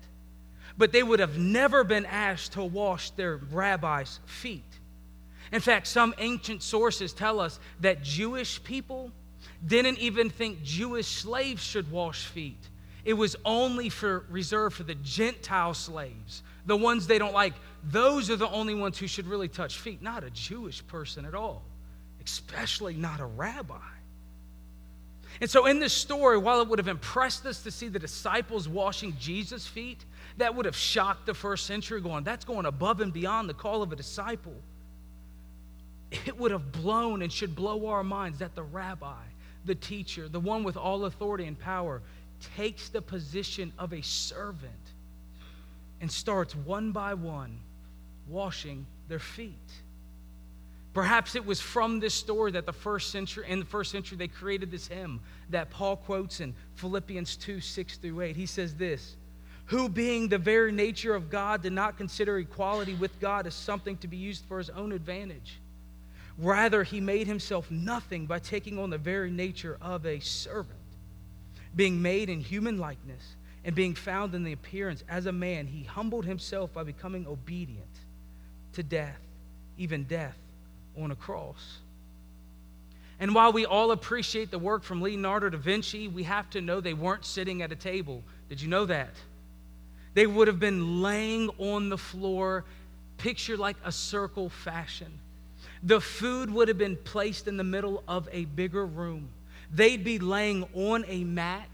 But 0.79 0.93
they 0.93 1.03
would 1.03 1.19
have 1.19 1.37
never 1.37 1.83
been 1.83 2.07
asked 2.07 2.53
to 2.53 2.63
wash 2.63 3.11
their 3.11 3.37
rabbi's 3.51 4.21
feet. 4.25 4.63
In 5.51 5.61
fact, 5.61 5.89
some 5.89 6.15
ancient 6.19 6.63
sources 6.63 7.13
tell 7.13 7.41
us 7.41 7.59
that 7.81 8.03
Jewish 8.03 8.63
people 8.63 9.11
didn't 9.67 9.99
even 9.99 10.31
think 10.31 10.63
Jewish 10.63 11.09
slaves 11.09 11.63
should 11.63 11.91
wash 11.91 12.27
feet. 12.27 12.69
It 13.05 13.15
was 13.15 13.37
only 13.45 13.89
for 13.89 14.25
reserved 14.31 14.77
for 14.77 14.85
the 14.85 14.95
Gentile 14.95 15.75
slaves, 15.75 16.43
the 16.67 16.77
ones 16.77 17.07
they 17.07 17.19
don't 17.19 17.35
like. 17.35 17.55
Those 17.85 18.31
are 18.31 18.37
the 18.37 18.49
only 18.49 18.75
ones 18.75 18.99
who 18.99 19.09
should 19.09 19.27
really 19.27 19.49
touch 19.49 19.79
feet, 19.79 20.03
not 20.03 20.23
a 20.23 20.31
Jewish 20.31 20.87
person 20.87 21.25
at 21.25 21.35
all, 21.35 21.65
especially 22.25 22.95
not 22.95 23.21
a 23.21 23.27
rabbi. 23.27 23.75
And 25.41 25.51
so, 25.51 25.67
in 25.67 25.81
this 25.81 25.93
story, 25.93 26.39
while 26.39 26.61
it 26.61 26.69
would 26.69 26.79
have 26.79 26.89
impressed 26.89 27.47
us 27.47 27.63
to 27.63 27.71
see 27.71 27.89
the 27.89 27.99
disciples 27.99 28.69
washing 28.69 29.17
Jesus' 29.19 29.67
feet, 29.67 30.05
that 30.37 30.55
would 30.55 30.67
have 30.67 30.77
shocked 30.77 31.27
the 31.27 31.35
first 31.35 31.67
century, 31.67 32.01
going, 32.01 32.23
that's 32.23 32.45
going 32.45 32.67
above 32.67 33.01
and 33.01 33.13
beyond 33.13 33.49
the 33.49 33.55
call 33.55 33.83
of 33.83 33.93
a 33.93 33.97
disciple. 33.97 34.55
It 36.27 36.39
would 36.39 36.51
have 36.51 36.73
blown 36.73 37.23
and 37.23 37.33
should 37.33 37.57
blow 37.57 37.87
our 37.89 38.05
minds 38.05 38.39
that 38.39 38.55
the 38.55 38.63
rabbi, 38.63 39.23
the 39.65 39.75
teacher, 39.75 40.29
the 40.29 40.41
one 40.41 40.63
with 40.63 40.77
all 40.77 41.07
authority 41.07 41.47
and 41.47 41.59
power, 41.59 42.03
takes 42.57 42.89
the 42.89 43.03
position 43.03 43.73
of 43.79 43.93
a 43.93 44.03
servant 44.03 44.73
and 46.01 46.11
starts 46.11 46.55
one 46.55 46.93
by 46.93 47.15
one 47.15 47.59
washing 48.29 48.87
their 49.09 49.19
feet. 49.19 49.73
Perhaps 50.95 51.37
it 51.37 51.47
was 51.47 51.61
from 51.61 52.01
this 52.01 52.13
story 52.13 52.53
that 52.53 52.67
the 52.67 52.73
first 52.73 53.11
century, 53.11 53.47
in 53.49 53.61
the 53.61 53.65
first 53.65 53.91
century, 53.91 54.19
they 54.19 54.29
created 54.29 54.71
this 54.71 54.89
hymn 54.89 55.21
that 55.49 55.71
Paul 55.71 55.97
quotes 55.97 56.41
in 56.41 56.55
Philippians 56.75 57.37
2 57.37 57.61
6 57.61 57.97
through 57.97 58.21
8. 58.21 58.37
He 58.37 58.45
says 58.45 58.75
this 58.75 59.17
Who, 59.67 59.89
being 59.89 60.29
the 60.29 60.39
very 60.39 60.71
nature 60.71 61.15
of 61.15 61.31
God, 61.31 61.63
did 61.63 61.73
not 61.73 61.97
consider 61.97 62.39
equality 62.39 62.95
with 62.95 63.19
God 63.21 63.47
as 63.47 63.55
something 63.55 63.97
to 63.99 64.09
be 64.09 64.19
used 64.19 64.45
for 64.45 64.59
his 64.59 64.69
own 64.71 64.93
advantage. 64.93 65.61
Rather, 66.37 66.83
he 66.83 67.01
made 67.01 67.27
himself 67.27 67.71
nothing 67.71 68.27
by 68.27 68.39
taking 68.39 68.79
on 68.79 68.91
the 68.91 68.99
very 68.99 69.31
nature 69.31 69.79
of 69.81 70.05
a 70.05 70.19
servant. 70.21 70.82
Being 71.75 72.03
made 72.03 72.29
in 72.29 72.41
human 72.41 72.79
likeness 72.79 73.37
and 73.65 73.75
being 73.75 73.95
found 73.95 74.35
in 74.35 74.45
the 74.45 74.53
appearance 74.53 75.05
as 75.09 75.27
a 75.27 75.33
man, 75.33 75.67
he 75.67 75.85
humbled 75.85 76.27
himself 76.27 76.73
by 76.73 76.83
becoming 76.83 77.27
obedient 77.27 77.87
to 78.75 78.83
death, 78.83 79.21
even 79.79 80.05
death 80.05 80.37
on 80.99 81.11
a 81.11 81.17
cross. 81.17 81.79
And 83.21 83.35
while 83.35 83.53
we 83.53 83.67
all 83.67 83.93
appreciate 83.93 84.51
the 84.51 84.59
work 84.59 84.83
from 84.83 85.01
Leonardo 85.01 85.49
da 85.49 85.59
Vinci, 85.59 86.09
we 86.09 86.25
have 86.25 86.51
to 86.51 86.61
know 86.61 86.81
they 86.81 86.95
weren't 86.95 87.25
sitting 87.25 87.63
at 87.63 87.71
a 87.71 87.77
table. 87.77 88.23
Did 88.49 88.61
you 88.61 88.69
know 88.69 88.85
that? 88.87 89.15
They 90.15 90.27
would 90.27 90.49
have 90.49 90.59
been 90.59 91.03
laying 91.03 91.49
on 91.59 91.89
the 91.89 91.97
floor, 91.97 92.65
picture 93.19 93.57
like 93.57 93.77
a 93.85 93.93
circle 93.93 94.49
fashion. 94.49 95.21
The 95.85 96.01
food 96.01 96.51
would 96.51 96.69
have 96.69 96.79
been 96.79 96.97
placed 96.97 97.49
in 97.49 97.57
the 97.57 97.65
middle 97.65 98.03
of 98.09 98.29
a 98.33 98.45
bigger 98.45 98.85
room. 98.85 99.29
They'd 99.73 100.05
be 100.05 100.19
laying 100.19 100.65
on 100.75 101.05
a 101.09 101.25
mat, 101.25 101.69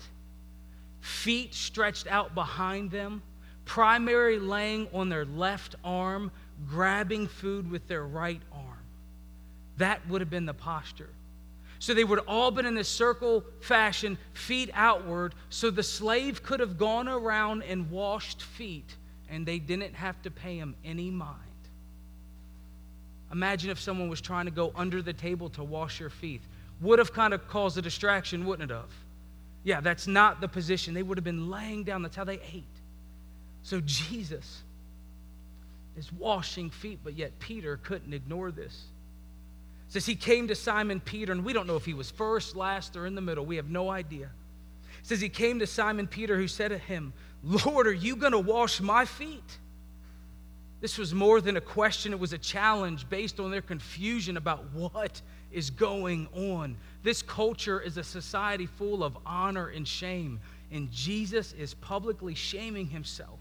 feet 1.00 1.54
stretched 1.54 2.06
out 2.06 2.34
behind 2.34 2.90
them, 2.90 3.22
primary 3.64 4.38
laying 4.38 4.88
on 4.92 5.08
their 5.08 5.24
left 5.24 5.74
arm, 5.84 6.30
grabbing 6.68 7.26
food 7.26 7.70
with 7.70 7.88
their 7.88 8.06
right 8.06 8.40
arm. 8.52 8.64
That 9.78 10.06
would 10.08 10.20
have 10.20 10.30
been 10.30 10.46
the 10.46 10.54
posture. 10.54 11.10
So 11.80 11.94
they 11.94 12.04
would 12.04 12.20
all 12.20 12.50
been 12.50 12.66
in 12.66 12.76
a 12.78 12.84
circle 12.84 13.44
fashion, 13.60 14.18
feet 14.32 14.70
outward, 14.74 15.34
so 15.50 15.70
the 15.70 15.82
slave 15.82 16.42
could 16.42 16.60
have 16.60 16.78
gone 16.78 17.08
around 17.08 17.62
and 17.62 17.90
washed 17.90 18.42
feet, 18.42 18.96
and 19.28 19.46
they 19.46 19.58
didn't 19.58 19.94
have 19.94 20.20
to 20.22 20.30
pay 20.30 20.56
him 20.56 20.74
any 20.84 21.10
mind. 21.10 21.36
Imagine 23.30 23.70
if 23.70 23.78
someone 23.78 24.08
was 24.08 24.20
trying 24.20 24.46
to 24.46 24.50
go 24.50 24.72
under 24.74 25.02
the 25.02 25.12
table 25.12 25.50
to 25.50 25.62
wash 25.62 26.00
your 26.00 26.10
feet. 26.10 26.42
Would 26.80 26.98
have 26.98 27.12
kind 27.12 27.34
of 27.34 27.46
caused 27.48 27.76
a 27.78 27.82
distraction, 27.82 28.46
wouldn't 28.46 28.70
it 28.70 28.74
have? 28.74 28.90
Yeah, 29.64 29.80
that's 29.80 30.06
not 30.06 30.40
the 30.40 30.48
position. 30.48 30.94
They 30.94 31.02
would 31.02 31.18
have 31.18 31.24
been 31.24 31.50
laying 31.50 31.84
down. 31.84 32.02
That's 32.02 32.16
how 32.16 32.24
they 32.24 32.40
ate. 32.52 32.64
So 33.62 33.80
Jesus 33.80 34.62
is 35.96 36.12
washing 36.12 36.70
feet, 36.70 37.00
but 37.02 37.14
yet 37.14 37.38
Peter 37.40 37.78
couldn't 37.78 38.14
ignore 38.14 38.50
this 38.50 38.86
says 39.88 40.04
he 40.04 40.14
came 40.14 40.48
to 40.48 40.54
Simon 40.54 41.00
Peter, 41.00 41.32
and 41.32 41.44
we 41.44 41.52
don't 41.52 41.66
know 41.66 41.76
if 41.76 41.84
he 41.84 41.94
was 41.94 42.10
first, 42.10 42.54
last, 42.54 42.96
or 42.96 43.06
in 43.06 43.14
the 43.14 43.20
middle. 43.20 43.44
We 43.44 43.56
have 43.56 43.70
no 43.70 43.90
idea. 43.90 44.30
says 45.02 45.20
he 45.20 45.30
came 45.30 45.58
to 45.60 45.66
Simon 45.66 46.06
Peter, 46.06 46.36
who 46.36 46.46
said 46.46 46.68
to 46.68 46.78
him, 46.78 47.12
Lord, 47.42 47.86
are 47.86 47.92
you 47.92 48.16
going 48.16 48.32
to 48.32 48.38
wash 48.38 48.80
my 48.80 49.06
feet? 49.06 49.58
This 50.80 50.98
was 50.98 51.14
more 51.14 51.40
than 51.40 51.56
a 51.56 51.60
question, 51.60 52.12
it 52.12 52.20
was 52.20 52.32
a 52.32 52.38
challenge 52.38 53.08
based 53.08 53.40
on 53.40 53.50
their 53.50 53.62
confusion 53.62 54.36
about 54.36 54.72
what 54.72 55.20
is 55.52 55.70
going 55.70 56.28
on. 56.34 56.76
This 57.02 57.22
culture 57.22 57.80
is 57.80 57.96
a 57.96 58.04
society 58.04 58.66
full 58.66 59.02
of 59.02 59.16
honor 59.24 59.68
and 59.68 59.86
shame, 59.86 60.40
and 60.70 60.90
Jesus 60.90 61.52
is 61.52 61.74
publicly 61.74 62.34
shaming 62.34 62.86
himself 62.88 63.40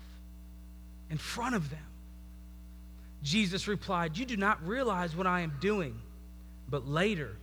in 1.10 1.18
front 1.18 1.56
of 1.56 1.70
them. 1.70 1.80
Jesus 3.24 3.68
replied, 3.68 4.18
You 4.18 4.26
do 4.26 4.38
not 4.38 4.66
realize 4.66 5.16
what 5.16 5.28
I 5.28 5.42
am 5.42 5.54
doing 5.60 6.00
but 6.70 6.88
later 6.88 7.36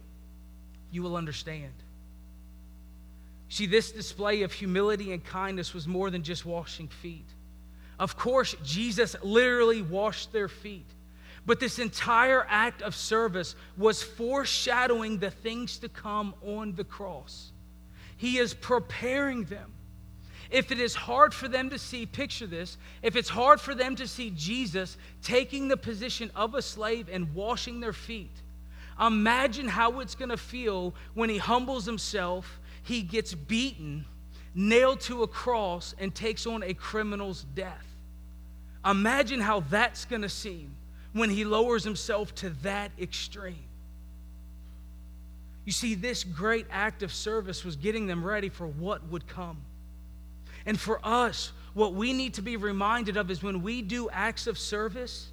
you 0.90 1.02
will 1.02 1.16
understand. 1.16 1.73
See, 3.49 3.66
this 3.66 3.92
display 3.92 4.42
of 4.42 4.52
humility 4.52 5.12
and 5.12 5.25
kindness 5.25 5.75
was 5.75 5.87
more 5.87 6.11
than 6.11 6.23
just 6.23 6.44
washing 6.44 6.88
feet. 6.88 7.28
Of 7.99 8.16
course, 8.16 8.56
Jesus 8.64 9.14
literally 9.23 9.83
washed 9.83 10.33
their 10.33 10.49
feet. 10.49 10.87
But 11.46 11.60
this 11.60 11.78
entire 11.78 12.46
act 12.48 12.82
of 12.82 12.94
service 12.94 13.54
was 13.76 14.02
foreshadowing 14.02 15.18
the 15.18 15.30
things 15.30 15.78
to 15.78 15.88
come 15.88 16.34
on 16.42 16.74
the 16.74 16.84
cross. 16.84 17.52
He 18.16 18.38
is 18.38 18.54
preparing 18.54 19.44
them. 19.44 19.72
If 20.50 20.70
it 20.70 20.78
is 20.78 20.94
hard 20.94 21.34
for 21.34 21.48
them 21.48 21.70
to 21.70 21.78
see, 21.78 22.06
picture 22.06 22.46
this, 22.46 22.78
if 23.02 23.16
it's 23.16 23.28
hard 23.28 23.60
for 23.60 23.74
them 23.74 23.96
to 23.96 24.06
see 24.06 24.30
Jesus 24.30 24.96
taking 25.22 25.68
the 25.68 25.76
position 25.76 26.30
of 26.34 26.54
a 26.54 26.62
slave 26.62 27.08
and 27.10 27.34
washing 27.34 27.80
their 27.80 27.92
feet, 27.92 28.30
Imagine 29.00 29.68
how 29.68 30.00
it's 30.00 30.14
going 30.14 30.28
to 30.28 30.36
feel 30.36 30.94
when 31.14 31.28
he 31.28 31.38
humbles 31.38 31.84
himself, 31.84 32.60
he 32.82 33.02
gets 33.02 33.34
beaten, 33.34 34.04
nailed 34.54 35.00
to 35.00 35.22
a 35.22 35.28
cross, 35.28 35.94
and 35.98 36.14
takes 36.14 36.46
on 36.46 36.62
a 36.62 36.74
criminal's 36.74 37.44
death. 37.54 37.86
Imagine 38.84 39.40
how 39.40 39.60
that's 39.60 40.04
going 40.04 40.22
to 40.22 40.28
seem 40.28 40.76
when 41.14 41.30
he 41.30 41.44
lowers 41.44 41.85
himself 41.85 42.35
to 42.35 42.50
that 42.62 42.90
extreme. 43.00 43.64
You 45.64 45.73
see, 45.73 45.94
this 45.94 46.25
great 46.25 46.66
act 46.71 47.02
of 47.02 47.12
service 47.12 47.64
was 47.64 47.76
getting 47.76 48.06
them 48.06 48.23
ready 48.23 48.50
for 48.50 48.66
what 48.66 49.09
would 49.09 49.26
come. 49.26 49.56
And 50.66 50.78
for 50.78 51.00
us, 51.02 51.52
what 51.73 51.94
we 51.94 52.12
need 52.12 52.35
to 52.35 52.42
be 52.42 52.56
reminded 52.56 53.16
of 53.16 53.30
is 53.30 53.42
when 53.42 53.62
we 53.62 53.80
do 53.80 54.11
acts 54.11 54.47
of 54.47 54.59
service, 54.59 55.30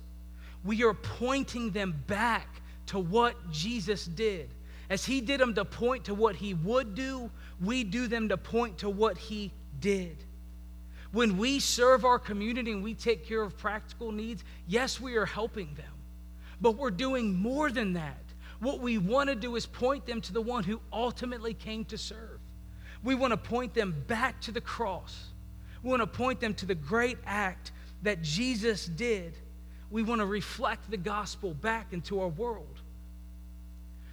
we 0.63 0.83
are 0.83 0.93
pointing 0.93 1.71
them 1.71 2.01
back 2.07 2.61
to 2.87 2.99
what 2.99 3.35
Jesus 3.51 4.05
did. 4.05 4.49
As 4.89 5.03
he 5.03 5.19
did 5.19 5.39
them 5.39 5.55
to 5.55 5.65
point 5.65 6.05
to 6.05 6.13
what 6.13 6.35
he 6.35 6.53
would 6.53 6.95
do, 6.95 7.29
we 7.63 7.83
do 7.83 8.07
them 8.07 8.29
to 8.29 8.37
point 8.37 8.79
to 8.79 8.89
what 8.89 9.17
he 9.17 9.51
did. 9.79 10.15
When 11.11 11.37
we 11.37 11.59
serve 11.59 12.05
our 12.05 12.19
community 12.19 12.71
and 12.71 12.83
we 12.83 12.93
take 12.93 13.25
care 13.25 13.41
of 13.41 13.57
practical 13.57 14.11
needs, 14.11 14.43
yes, 14.67 14.99
we 14.99 15.15
are 15.15 15.25
helping 15.25 15.73
them. 15.75 15.93
But 16.61 16.77
we're 16.77 16.91
doing 16.91 17.35
more 17.35 17.69
than 17.69 17.93
that. 17.93 18.23
What 18.59 18.79
we 18.79 18.97
want 18.97 19.29
to 19.29 19.35
do 19.35 19.55
is 19.55 19.65
point 19.65 20.05
them 20.05 20.21
to 20.21 20.33
the 20.33 20.41
one 20.41 20.63
who 20.63 20.79
ultimately 20.93 21.53
came 21.53 21.83
to 21.85 21.97
serve. 21.97 22.39
We 23.03 23.15
want 23.15 23.31
to 23.31 23.37
point 23.37 23.73
them 23.73 23.95
back 24.07 24.39
to 24.41 24.51
the 24.51 24.61
cross. 24.61 25.27
We 25.83 25.89
want 25.89 26.01
to 26.01 26.07
point 26.07 26.39
them 26.39 26.53
to 26.55 26.65
the 26.65 26.75
great 26.75 27.17
act 27.25 27.71
that 28.03 28.21
Jesus 28.21 28.85
did 28.85 29.35
we 29.91 30.03
want 30.03 30.19
to 30.19 30.25
reflect 30.25 30.89
the 30.89 30.97
gospel 30.97 31.53
back 31.53 31.91
into 31.91 32.21
our 32.21 32.29
world. 32.29 32.79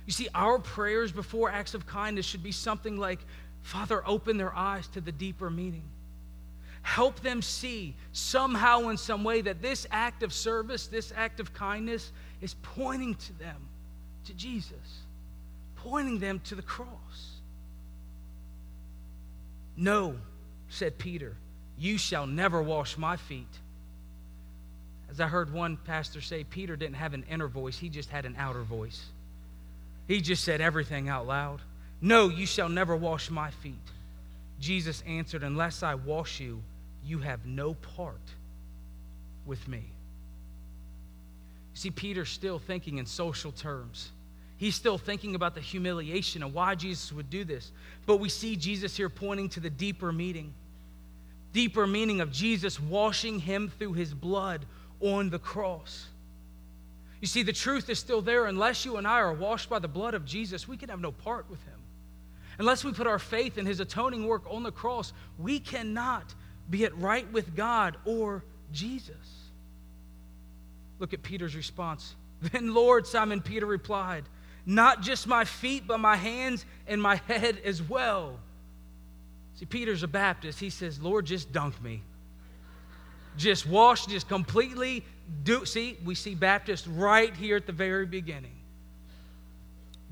You 0.07 0.13
see, 0.13 0.29
our 0.35 0.59
prayers 0.59 1.13
before 1.13 1.51
acts 1.51 1.73
of 1.73 1.87
kindness 1.87 2.27
should 2.27 2.43
be 2.43 2.53
something 2.53 2.97
like, 2.97 3.21
Father, 3.63 4.03
open 4.07 4.37
their 4.37 4.55
eyes 4.55 4.89
to 4.89 5.01
the 5.01 5.13
deeper 5.13 5.49
meaning. 5.49 5.85
Help 6.83 7.21
them 7.21 7.43
see 7.43 7.95
somehow, 8.13 8.89
in 8.89 8.97
some 8.97 9.25
way, 9.25 9.41
that 9.43 9.61
this 9.63 9.87
act 9.91 10.23
of 10.23 10.33
service, 10.33 10.87
this 10.87 11.13
act 11.17 11.41
of 11.41 11.53
kindness, 11.53 12.13
is 12.41 12.55
pointing 12.63 13.15
to 13.15 13.39
them, 13.39 13.69
to 14.25 14.35
Jesus, 14.35 15.03
pointing 15.77 16.19
them 16.19 16.41
to 16.45 16.55
the 16.55 16.63
cross. 16.63 16.89
No, 19.77 20.17
said 20.69 20.99
Peter, 20.99 21.37
you 21.79 21.99
shall 21.99 22.27
never 22.27 22.63
wash 22.63 22.99
my 22.99 23.17
feet. 23.17 23.47
As 25.11 25.21
I 25.21 25.27
heard 25.27 25.53
one 25.53 25.77
pastor 25.77 26.21
say, 26.21 26.45
Peter 26.45 26.77
didn't 26.77 26.97
have 26.97 27.15
an 27.15 27.25
inner 27.31 27.49
voice, 27.49 27.79
he 27.79 27.89
just 27.89 28.11
had 28.11 28.25
an 28.25 28.35
outer 28.39 28.63
voice. 28.63 29.05
He 30.07 30.21
just 30.21 30.45
said 30.45 30.61
everything 30.61 31.09
out 31.09 31.27
loud. 31.27 31.61
No, 32.01 32.29
you 32.29 32.47
shall 32.47 32.69
never 32.69 32.97
wash 32.97 33.31
my 33.31 33.51
feet. 33.51 33.75
Jesus 34.61 35.03
answered, 35.07 35.43
Unless 35.43 35.83
I 35.83 35.95
wash 35.95 36.41
you, 36.41 36.63
you 37.05 37.19
have 37.19 37.47
no 37.47 37.75
part 37.75 38.21
with 39.47 39.67
me. 39.69 39.85
See, 41.75 41.91
Peter's 41.91 42.29
still 42.29 42.59
thinking 42.59 42.99
in 42.99 43.07
social 43.07 43.53
terms. 43.53 44.11
He's 44.57 44.75
still 44.75 44.99
thinking 44.99 45.37
about 45.37 45.55
the 45.55 45.61
humiliation 45.61 46.43
and 46.43 46.53
why 46.53 46.75
Jesus 46.75 47.13
would 47.13 47.31
do 47.31 47.45
this. 47.45 47.71
But 48.07 48.17
we 48.17 48.29
see 48.29 48.57
Jesus 48.57 48.97
here 48.97 49.09
pointing 49.09 49.49
to 49.51 49.61
the 49.61 49.71
deeper 49.71 50.13
meaning, 50.13 50.53
deeper 51.53 51.87
meaning 51.87 52.21
of 52.21 52.33
Jesus 52.33 52.81
washing 52.81 53.39
him 53.39 53.71
through 53.79 53.93
his 53.93 54.13
blood 54.13 54.67
on 55.01 55.31
the 55.31 55.39
cross. 55.39 56.09
You 57.21 57.29
see, 57.29 57.45
the 57.45 57.53
truth 57.53 57.89
is 57.89 58.01
still 58.01 58.23
there. 58.23 58.47
Unless 58.47 58.85
you 58.85 58.97
and 58.97 59.07
I 59.07 59.21
are 59.21 59.33
washed 59.33 59.71
by 59.71 59.79
the 59.79 59.89
blood 59.89 60.15
of 60.15 60.25
Jesus, 60.25 60.67
we 60.67 60.77
can 60.77 60.89
have 60.89 61.01
no 61.01 61.13
part 61.13 61.49
with 61.49 61.63
him. 61.65 61.79
Unless 62.59 62.85
we 62.85 62.93
put 62.93 63.07
our 63.07 63.19
faith 63.19 63.57
in 63.57 63.67
his 63.67 63.81
atoning 63.81 64.27
work 64.27 64.43
on 64.51 64.63
the 64.63 64.73
cross, 64.73 65.13
we 65.39 65.61
cannot 65.61 66.35
be 66.69 66.85
at 66.85 66.97
right 66.99 67.31
with 67.33 67.55
God 67.55 67.97
or 68.05 68.45
Jesus. 68.73 69.15
Look 70.99 71.15
at 71.15 71.23
Peter's 71.23 71.57
response. 71.57 72.15
Then, 72.41 72.73
Lord, 72.73 73.07
Simon 73.07 73.41
Peter 73.41 73.67
replied, 73.67 74.25
Not 74.65 75.03
just 75.03 75.27
my 75.27 75.45
feet, 75.45 75.89
but 75.89 75.99
my 75.99 76.17
hands 76.17 76.65
and 76.87 77.03
my 77.03 77.17
head 77.27 77.61
as 77.65 77.83
well. 77.83 78.39
See, 79.55 79.67
Peter's 79.67 80.05
a 80.05 80.09
Baptist. 80.09 80.61
He 80.61 80.71
says, 80.71 81.01
Lord, 81.01 81.27
just 81.27 81.53
dunk 81.53 81.83
me. 81.83 82.03
Just 83.37 83.67
wash, 83.67 84.07
just 84.07 84.29
completely 84.29 85.05
do. 85.43 85.65
See, 85.65 85.99
we 86.05 86.15
see 86.15 86.35
Baptist 86.37 86.87
right 86.89 87.35
here 87.35 87.57
at 87.57 87.67
the 87.67 87.73
very 87.73 88.07
beginning. 88.07 88.58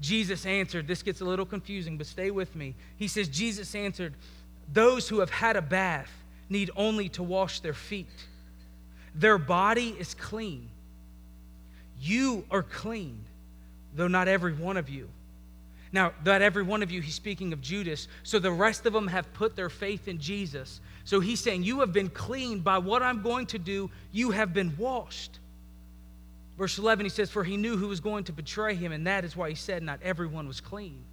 Jesus 0.01 0.45
answered, 0.45 0.87
this 0.87 1.03
gets 1.03 1.21
a 1.21 1.25
little 1.25 1.47
confusing, 1.47 1.97
but 1.97 2.07
stay 2.07 2.31
with 2.31 2.55
me. 2.55 2.75
He 2.97 3.09
says, 3.09 3.29
Jesus 3.29 3.75
answered, 3.75 4.15
Those 4.73 5.09
who 5.09 5.21
have 5.21 5.31
had 5.31 5.57
a 5.57 5.63
bath 5.63 6.11
need 6.49 6.71
only 6.77 7.09
to 7.11 7.23
wash 7.23 7.61
their 7.61 7.75
feet. 7.75 8.07
Their 9.15 9.39
body 9.39 9.97
is 9.99 10.15
clean. 10.15 10.69
You 11.99 12.45
are 12.51 12.63
clean, 12.63 13.25
though 13.95 14.09
not 14.09 14.29
every 14.29 14.53
one 14.53 14.77
of 14.77 14.91
you. 14.91 15.09
Now, 15.93 16.13
not 16.25 16.43
every 16.43 16.63
one 16.63 16.83
of 16.83 16.91
you, 16.91 17.01
he's 17.01 17.15
speaking 17.15 17.55
of 17.55 17.63
Judas. 17.63 18.09
So 18.23 18.39
the 18.39 18.53
rest 18.53 18.85
of 18.85 18.93
them 18.93 19.07
have 19.09 19.33
put 19.33 19.57
their 19.57 19.71
faith 19.71 20.09
in 20.09 20.19
Jesus. 20.19 20.81
So 21.05 21.21
he's 21.21 21.41
saying, 21.41 21.63
You 21.63 21.81
have 21.81 21.93
been 21.93 22.11
cleaned 22.11 22.63
by 22.63 22.79
what 22.79 23.03
I'm 23.03 23.23
going 23.23 23.47
to 23.47 23.59
do. 23.59 23.91
You 24.13 24.33
have 24.33 24.53
been 24.53 24.77
washed. 24.77 25.39
Verse 26.59 26.79
11, 26.79 27.05
he 27.05 27.11
says, 27.11 27.31
For 27.31 27.45
he 27.45 27.57
knew 27.57 27.77
who 27.77 27.89
was 27.89 28.01
going 28.01 28.25
to 28.25 28.33
betray 28.33 28.75
him, 28.75 28.93
and 28.93 29.07
that 29.07 29.25
is 29.25 29.37
why 29.37 29.51
he 29.51 29.55
said, 29.55 29.83
Not 29.83 30.01
everyone 30.03 30.49
was 30.49 30.61
clean. 30.61 31.05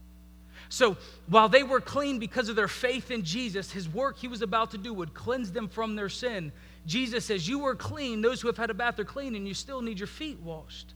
So 0.70 0.98
while 1.28 1.50
they 1.50 1.64
were 1.64 1.82
clean 1.82 2.20
because 2.20 2.50
of 2.50 2.56
their 2.56 2.68
faith 2.68 3.12
in 3.12 3.24
Jesus, 3.24 3.72
his 3.72 3.90
work 3.90 4.18
he 4.18 4.28
was 4.28 4.42
about 4.42 4.72
to 4.72 4.78
do 4.78 4.94
would 4.94 5.14
cleanse 5.14 5.52
them 5.52 5.68
from 5.68 5.96
their 5.96 6.10
sin. 6.10 6.52
Jesus 6.86 7.26
says, 7.26 7.48
You 7.48 7.60
were 7.60 7.76
clean. 7.76 8.22
Those 8.22 8.42
who 8.42 8.48
have 8.48 8.58
had 8.58 8.70
a 8.70 8.74
bath 8.74 9.00
are 9.00 9.06
clean, 9.06 9.36
and 9.36 9.48
you 9.48 9.54
still 9.54 9.82
need 9.82 10.00
your 10.00 10.08
feet 10.08 10.40
washed. 10.40 10.94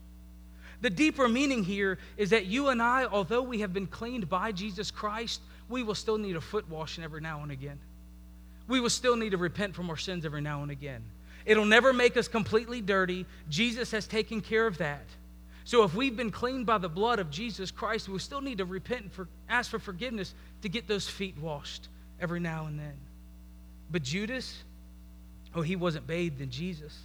The 0.81 0.89
deeper 0.89 1.27
meaning 1.27 1.63
here 1.63 1.97
is 2.17 2.29
that 2.29 2.45
you 2.45 2.69
and 2.69 2.81
I, 2.81 3.05
although 3.05 3.41
we 3.41 3.59
have 3.59 3.73
been 3.73 3.87
cleaned 3.87 4.29
by 4.29 4.51
Jesus 4.51 4.91
Christ, 4.91 5.41
we 5.69 5.83
will 5.83 5.95
still 5.95 6.17
need 6.17 6.35
a 6.35 6.41
foot 6.41 6.69
washing 6.69 7.03
every 7.03 7.19
now 7.19 7.41
and 7.41 7.51
again. 7.51 7.79
We 8.67 8.79
will 8.79 8.89
still 8.89 9.15
need 9.15 9.31
to 9.31 9.37
repent 9.37 9.75
from 9.75 9.89
our 9.89 9.97
sins 9.97 10.25
every 10.25 10.41
now 10.41 10.61
and 10.61 10.71
again. 10.71 11.03
It'll 11.47 11.65
never 11.65 11.93
make 11.93 12.17
us 12.17 12.27
completely 12.27 12.81
dirty. 12.81 13.25
Jesus 13.49 13.89
has 13.91 14.05
taken 14.05 14.41
care 14.41 14.67
of 14.67 14.77
that. 14.79 15.05
So 15.63 15.83
if 15.83 15.95
we've 15.95 16.15
been 16.15 16.29
cleaned 16.29 16.65
by 16.65 16.77
the 16.77 16.89
blood 16.89 17.19
of 17.19 17.31
Jesus 17.31 17.71
Christ, 17.71 18.09
we 18.09 18.19
still 18.19 18.41
need 18.41 18.57
to 18.57 18.65
repent 18.65 19.03
and 19.03 19.11
for, 19.11 19.29
ask 19.47 19.71
for 19.71 19.79
forgiveness 19.79 20.35
to 20.61 20.69
get 20.69 20.89
those 20.89 21.07
feet 21.07 21.37
washed 21.37 21.87
every 22.19 22.41
now 22.41 22.65
and 22.65 22.77
then. 22.77 22.95
But 23.89 24.03
Judas, 24.03 24.61
oh, 25.55 25.61
he 25.61 25.77
wasn't 25.77 26.05
bathed 26.05 26.41
in 26.41 26.51
Jesus. 26.51 26.97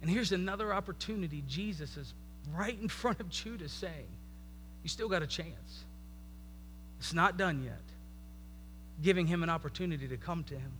And 0.00 0.10
here's 0.10 0.32
another 0.32 0.72
opportunity. 0.72 1.44
Jesus 1.46 1.98
is 1.98 2.14
right 2.54 2.78
in 2.80 2.88
front 2.88 3.20
of 3.20 3.28
Judas 3.28 3.72
saying, 3.72 4.08
You 4.82 4.88
still 4.88 5.08
got 5.08 5.22
a 5.22 5.26
chance. 5.26 5.84
It's 6.98 7.12
not 7.12 7.36
done 7.36 7.62
yet. 7.62 7.82
Giving 9.02 9.26
him 9.26 9.42
an 9.42 9.50
opportunity 9.50 10.08
to 10.08 10.16
come 10.16 10.44
to 10.44 10.54
him. 10.54 10.72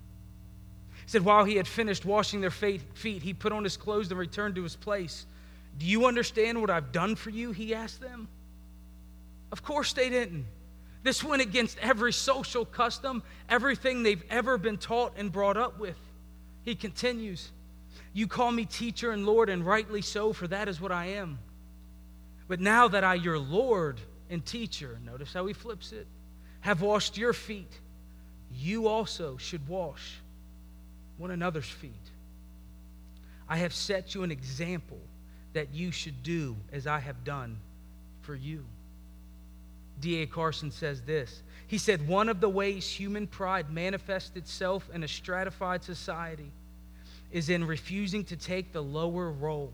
Said, 1.09 1.25
While 1.25 1.47
he 1.47 1.57
had 1.57 1.67
finished 1.67 2.05
washing 2.05 2.43
their 2.43 2.51
feet, 2.51 2.83
he 3.23 3.33
put 3.33 3.51
on 3.51 3.65
his 3.65 3.79
clothes 3.79 4.11
and 4.11 4.19
returned 4.19 4.57
to 4.57 4.63
his 4.63 4.77
place. 4.77 5.25
Do 5.79 5.87
you 5.87 6.05
understand 6.05 6.61
what 6.61 6.69
I've 6.69 6.93
done 6.93 7.17
for 7.17 7.31
you? 7.31 7.51
He 7.51 7.75
asked 7.75 8.03
them. 8.03 8.29
Of 9.51 9.63
course 9.63 9.95
they 9.95 10.11
didn't. 10.11 10.45
This 11.03 11.25
went 11.25 11.41
against 11.41 11.79
every 11.79 12.13
social 12.13 12.67
custom, 12.67 13.23
everything 13.49 14.03
they've 14.03 14.23
ever 14.29 14.59
been 14.59 14.77
taught 14.77 15.15
and 15.17 15.33
brought 15.33 15.57
up 15.57 15.79
with. 15.79 15.97
He 16.67 16.75
continues, 16.75 17.53
You 18.13 18.27
call 18.27 18.53
me 18.53 18.67
teacher 18.67 19.11
and 19.11 19.25
Lord, 19.25 19.49
and 19.49 19.65
rightly 19.65 20.03
so, 20.03 20.35
for 20.35 20.47
that 20.49 20.69
is 20.69 20.79
what 20.79 20.93
I 20.93 21.07
am. 21.07 21.39
But 22.49 22.61
now 22.61 22.87
that 22.87 23.03
I, 23.03 23.15
your 23.15 23.39
Lord 23.39 23.99
and 24.29 24.45
teacher, 24.45 24.99
notice 25.03 25.33
how 25.33 25.47
he 25.47 25.55
flips 25.55 25.91
it, 25.93 26.07
have 26.61 26.83
washed 26.83 27.17
your 27.17 27.33
feet, 27.33 27.73
you 28.53 28.89
also 28.89 29.39
should 29.39 29.67
wash 29.67 30.21
one 31.19 31.31
another's 31.31 31.69
feet. 31.69 31.93
I 33.49 33.59
have 33.59 33.75
set 33.75 34.15
you 34.15 34.23
an 34.23 34.31
example 34.31 35.01
that 35.53 35.75
you 35.75 35.91
should 35.91 36.23
do 36.23 36.57
as 36.73 36.87
I 36.87 37.01
have 37.01 37.25
done 37.25 37.59
for 38.23 38.35
you. 38.35 38.65
D.A. 40.01 40.27
Carson 40.27 40.71
says 40.71 41.03
this. 41.03 41.43
He 41.67 41.79
said, 41.79 42.07
One 42.07 42.29
of 42.29 42.41
the 42.41 42.49
ways 42.49 42.89
human 42.89 43.27
pride 43.27 43.71
manifests 43.71 44.37
itself 44.37 44.89
in 44.95 45.03
a 45.03 45.09
stratified 45.09 45.83
society 45.83 46.53
is 47.33 47.49
in 47.49 47.67
refusing 47.67 48.25
to 48.25 48.37
take 48.37 48.73
the 48.73 48.83
lower 48.83 49.31
role. 49.31 49.73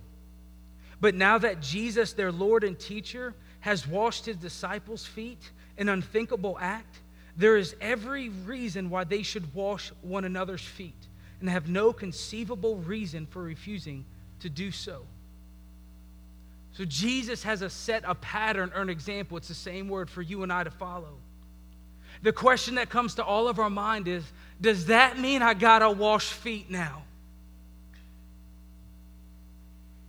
But 1.00 1.14
now 1.14 1.38
that 1.38 1.61
Jesus, 1.61 2.14
their 2.14 2.33
Lord 2.33 2.64
and 2.64 2.78
teacher, 2.78 3.35
has 3.61 3.87
washed 3.87 4.24
his 4.24 4.37
disciples' 4.37 5.04
feet, 5.04 5.50
an 5.76 5.88
unthinkable 5.88 6.57
act, 6.61 7.00
there 7.37 7.57
is 7.57 7.76
every 7.80 8.28
reason 8.28 8.88
why 8.88 9.04
they 9.04 9.22
should 9.22 9.54
wash 9.54 9.92
one 10.00 10.24
another's 10.24 10.62
feet 10.62 10.94
and 11.44 11.50
have 11.50 11.68
no 11.68 11.92
conceivable 11.92 12.76
reason 12.76 13.26
for 13.26 13.42
refusing 13.42 14.07
to 14.40 14.48
do 14.48 14.70
so. 14.70 15.02
So 16.72 16.87
Jesus 16.87 17.42
has 17.42 17.61
a 17.61 17.68
set, 17.68 18.02
a 18.07 18.14
pattern, 18.14 18.72
or 18.74 18.80
an 18.80 18.88
example. 18.88 19.37
It's 19.37 19.48
the 19.48 19.54
same 19.54 19.90
word 19.90 20.09
for 20.09 20.22
you 20.22 20.42
and 20.42 20.50
I 20.50 20.64
to 20.64 20.70
follow. 20.70 21.18
The 22.22 22.33
question 22.33 22.76
that 22.76 22.88
comes 22.88 23.16
to 23.16 23.24
all 23.24 23.46
of 23.46 23.59
our 23.59 23.68
mind 23.68 24.09
is 24.09 24.24
Does 24.59 24.87
that 24.87 25.18
mean 25.18 25.42
I 25.42 25.52
gotta 25.52 25.90
wash 25.90 26.33
feet 26.33 26.70
now? 26.70 27.02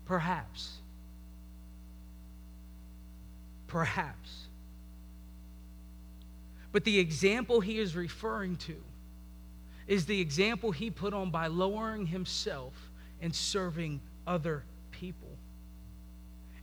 Perhaps. 0.05 0.71
Perhaps. 3.67 4.47
But 6.71 6.85
the 6.85 6.97
example 6.97 7.59
he 7.59 7.77
is 7.77 7.93
referring 7.93 8.55
to 8.55 8.77
is 9.87 10.05
the 10.05 10.19
example 10.19 10.71
he 10.71 10.89
put 10.89 11.13
on 11.13 11.29
by 11.29 11.47
lowering 11.47 12.05
himself 12.05 12.73
and 13.21 13.33
serving 13.33 14.01
other 14.25 14.63
people. 14.91 15.29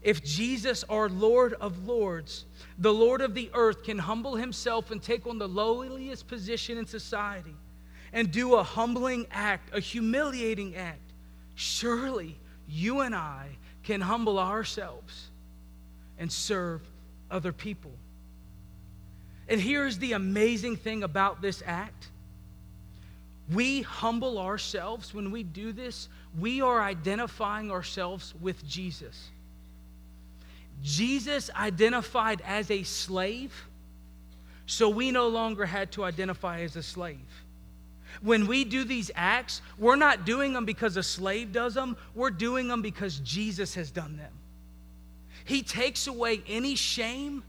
If 0.01 0.23
Jesus, 0.23 0.83
our 0.89 1.07
Lord 1.07 1.53
of 1.61 1.87
Lords, 1.87 2.45
the 2.77 2.93
Lord 2.93 3.21
of 3.21 3.33
the 3.33 3.49
earth, 3.53 3.83
can 3.83 3.97
humble 3.97 4.35
himself 4.35 4.91
and 4.91 5.01
take 5.01 5.25
on 5.25 5.37
the 5.37 5.47
lowliest 5.47 6.27
position 6.27 6.77
in 6.77 6.85
society 6.85 7.55
and 8.11 8.29
do 8.29 8.55
a 8.55 8.63
humbling 8.63 9.25
act, 9.31 9.73
a 9.73 9.79
humiliating 9.79 10.75
act, 10.75 11.13
surely 11.55 12.37
you 12.67 12.99
and 12.99 13.15
I 13.15 13.47
can 13.83 14.01
humble 14.01 14.39
ourselves 14.39 15.29
and 16.19 16.31
serve 16.31 16.81
other 17.31 17.53
people. 17.53 17.91
And 19.47 19.59
here's 19.59 19.97
the 19.97 20.13
amazing 20.13 20.75
thing 20.75 21.03
about 21.03 21.41
this 21.41 21.63
act 21.65 22.09
we 23.51 23.81
humble 23.81 24.39
ourselves 24.39 25.13
when 25.13 25.31
we 25.31 25.43
do 25.43 25.73
this, 25.73 26.07
we 26.39 26.61
are 26.61 26.81
identifying 26.81 27.71
ourselves 27.71 28.33
with 28.41 28.65
Jesus. 28.65 29.29
Jesus 30.81 31.49
identified 31.55 32.41
as 32.45 32.71
a 32.71 32.83
slave, 32.83 33.53
so 34.65 34.89
we 34.89 35.11
no 35.11 35.27
longer 35.27 35.65
had 35.65 35.91
to 35.93 36.03
identify 36.03 36.61
as 36.61 36.75
a 36.75 36.83
slave. 36.83 37.17
When 38.21 38.47
we 38.47 38.63
do 38.63 38.83
these 38.83 39.11
acts, 39.15 39.61
we're 39.77 39.95
not 39.95 40.25
doing 40.25 40.53
them 40.53 40.65
because 40.65 40.97
a 40.97 41.03
slave 41.03 41.51
does 41.51 41.73
them, 41.73 41.97
we're 42.13 42.29
doing 42.29 42.67
them 42.67 42.81
because 42.81 43.19
Jesus 43.19 43.75
has 43.75 43.91
done 43.91 44.17
them. 44.17 44.31
He 45.45 45.63
takes 45.63 46.07
away 46.07 46.43
any 46.47 46.75
shame, 46.75 47.43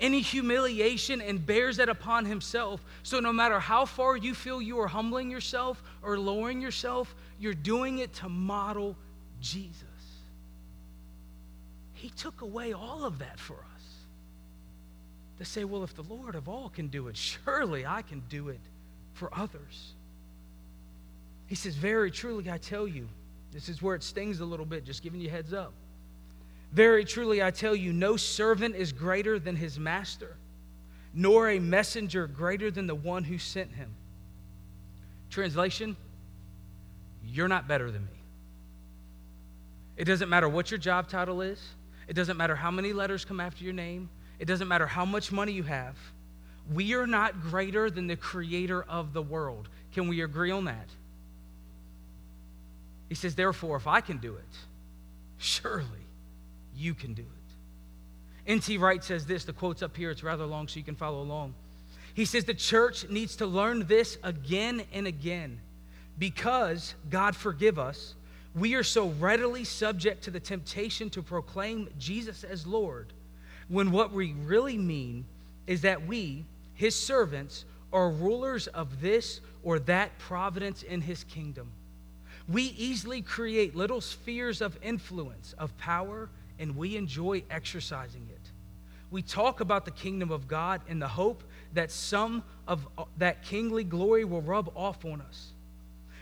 any 0.00 0.20
humiliation, 0.20 1.20
and 1.20 1.44
bears 1.44 1.76
that 1.76 1.88
upon 1.88 2.24
himself. 2.24 2.84
So 3.02 3.20
no 3.20 3.32
matter 3.32 3.58
how 3.60 3.84
far 3.84 4.16
you 4.16 4.34
feel 4.34 4.60
you 4.60 4.80
are 4.80 4.88
humbling 4.88 5.30
yourself 5.30 5.82
or 6.02 6.18
lowering 6.18 6.60
yourself, 6.60 7.14
you're 7.38 7.54
doing 7.54 7.98
it 7.98 8.12
to 8.14 8.28
model 8.28 8.96
Jesus. 9.40 9.84
He 11.92 12.10
took 12.10 12.40
away 12.42 12.72
all 12.72 13.04
of 13.04 13.18
that 13.20 13.38
for 13.38 13.54
us. 13.54 13.82
To 15.38 15.44
say, 15.44 15.64
well, 15.64 15.82
if 15.82 15.94
the 15.94 16.02
Lord 16.02 16.34
of 16.34 16.48
all 16.48 16.68
can 16.68 16.88
do 16.88 17.08
it, 17.08 17.16
surely 17.16 17.86
I 17.86 18.02
can 18.02 18.22
do 18.28 18.48
it 18.48 18.60
for 19.14 19.30
others. 19.32 19.94
He 21.46 21.54
says, 21.54 21.76
Very 21.76 22.10
truly, 22.10 22.50
I 22.50 22.58
tell 22.58 22.86
you, 22.86 23.08
this 23.52 23.68
is 23.68 23.82
where 23.82 23.94
it 23.94 24.02
stings 24.02 24.40
a 24.40 24.44
little 24.44 24.66
bit, 24.66 24.84
just 24.84 25.02
giving 25.02 25.20
you 25.20 25.30
heads 25.30 25.52
up. 25.52 25.72
Very 26.74 27.04
truly, 27.04 27.40
I 27.40 27.52
tell 27.52 27.76
you, 27.76 27.92
no 27.92 28.16
servant 28.16 28.74
is 28.74 28.92
greater 28.92 29.38
than 29.38 29.54
his 29.54 29.78
master, 29.78 30.36
nor 31.14 31.48
a 31.48 31.60
messenger 31.60 32.26
greater 32.26 32.68
than 32.68 32.88
the 32.88 32.96
one 32.96 33.22
who 33.22 33.38
sent 33.38 33.70
him. 33.72 33.94
Translation 35.30 35.96
You're 37.24 37.48
not 37.48 37.68
better 37.68 37.92
than 37.92 38.02
me. 38.02 38.18
It 39.96 40.04
doesn't 40.04 40.28
matter 40.28 40.48
what 40.48 40.72
your 40.72 40.78
job 40.78 41.08
title 41.08 41.42
is, 41.42 41.62
it 42.08 42.14
doesn't 42.14 42.36
matter 42.36 42.56
how 42.56 42.72
many 42.72 42.92
letters 42.92 43.24
come 43.24 43.38
after 43.38 43.62
your 43.62 43.72
name, 43.72 44.10
it 44.40 44.46
doesn't 44.46 44.66
matter 44.66 44.86
how 44.86 45.04
much 45.04 45.30
money 45.30 45.52
you 45.52 45.62
have. 45.62 45.96
We 46.72 46.94
are 46.94 47.06
not 47.06 47.40
greater 47.40 47.88
than 47.88 48.08
the 48.08 48.16
creator 48.16 48.82
of 48.82 49.12
the 49.12 49.22
world. 49.22 49.68
Can 49.92 50.08
we 50.08 50.22
agree 50.22 50.50
on 50.50 50.64
that? 50.64 50.88
He 53.08 53.14
says, 53.14 53.36
Therefore, 53.36 53.76
if 53.76 53.86
I 53.86 54.00
can 54.00 54.16
do 54.16 54.34
it, 54.34 54.58
surely 55.38 56.03
you 56.76 56.94
can 56.94 57.14
do 57.14 57.22
it. 57.22 58.50
N.T. 58.50 58.76
Wright 58.78 59.02
says 59.02 59.26
this, 59.26 59.44
the 59.44 59.52
quote's 59.52 59.82
up 59.82 59.96
here, 59.96 60.10
it's 60.10 60.22
rather 60.22 60.44
long 60.44 60.68
so 60.68 60.78
you 60.78 60.84
can 60.84 60.96
follow 60.96 61.22
along. 61.22 61.54
He 62.14 62.24
says, 62.24 62.44
The 62.44 62.54
church 62.54 63.08
needs 63.08 63.36
to 63.36 63.46
learn 63.46 63.86
this 63.86 64.18
again 64.22 64.82
and 64.92 65.06
again 65.06 65.60
because, 66.18 66.94
God 67.10 67.34
forgive 67.34 67.78
us, 67.78 68.14
we 68.54 68.74
are 68.74 68.84
so 68.84 69.08
readily 69.08 69.64
subject 69.64 70.24
to 70.24 70.30
the 70.30 70.38
temptation 70.38 71.10
to 71.10 71.22
proclaim 71.22 71.88
Jesus 71.98 72.44
as 72.44 72.66
Lord 72.66 73.12
when 73.68 73.90
what 73.90 74.12
we 74.12 74.32
really 74.32 74.78
mean 74.78 75.24
is 75.66 75.80
that 75.80 76.06
we, 76.06 76.44
his 76.74 76.94
servants, 76.94 77.64
are 77.92 78.10
rulers 78.10 78.66
of 78.68 79.00
this 79.00 79.40
or 79.62 79.78
that 79.80 80.16
providence 80.18 80.82
in 80.82 81.00
his 81.00 81.24
kingdom. 81.24 81.70
We 82.48 82.64
easily 82.76 83.22
create 83.22 83.74
little 83.74 84.00
spheres 84.00 84.60
of 84.60 84.78
influence, 84.82 85.54
of 85.58 85.76
power, 85.78 86.28
and 86.58 86.76
we 86.76 86.96
enjoy 86.96 87.42
exercising 87.50 88.26
it. 88.30 88.50
We 89.10 89.22
talk 89.22 89.60
about 89.60 89.84
the 89.84 89.90
kingdom 89.90 90.30
of 90.30 90.48
God 90.48 90.80
in 90.88 90.98
the 90.98 91.08
hope 91.08 91.44
that 91.72 91.90
some 91.90 92.42
of 92.66 92.86
uh, 92.98 93.04
that 93.18 93.42
kingly 93.42 93.84
glory 93.84 94.24
will 94.24 94.42
rub 94.42 94.70
off 94.74 95.04
on 95.04 95.20
us. 95.20 95.52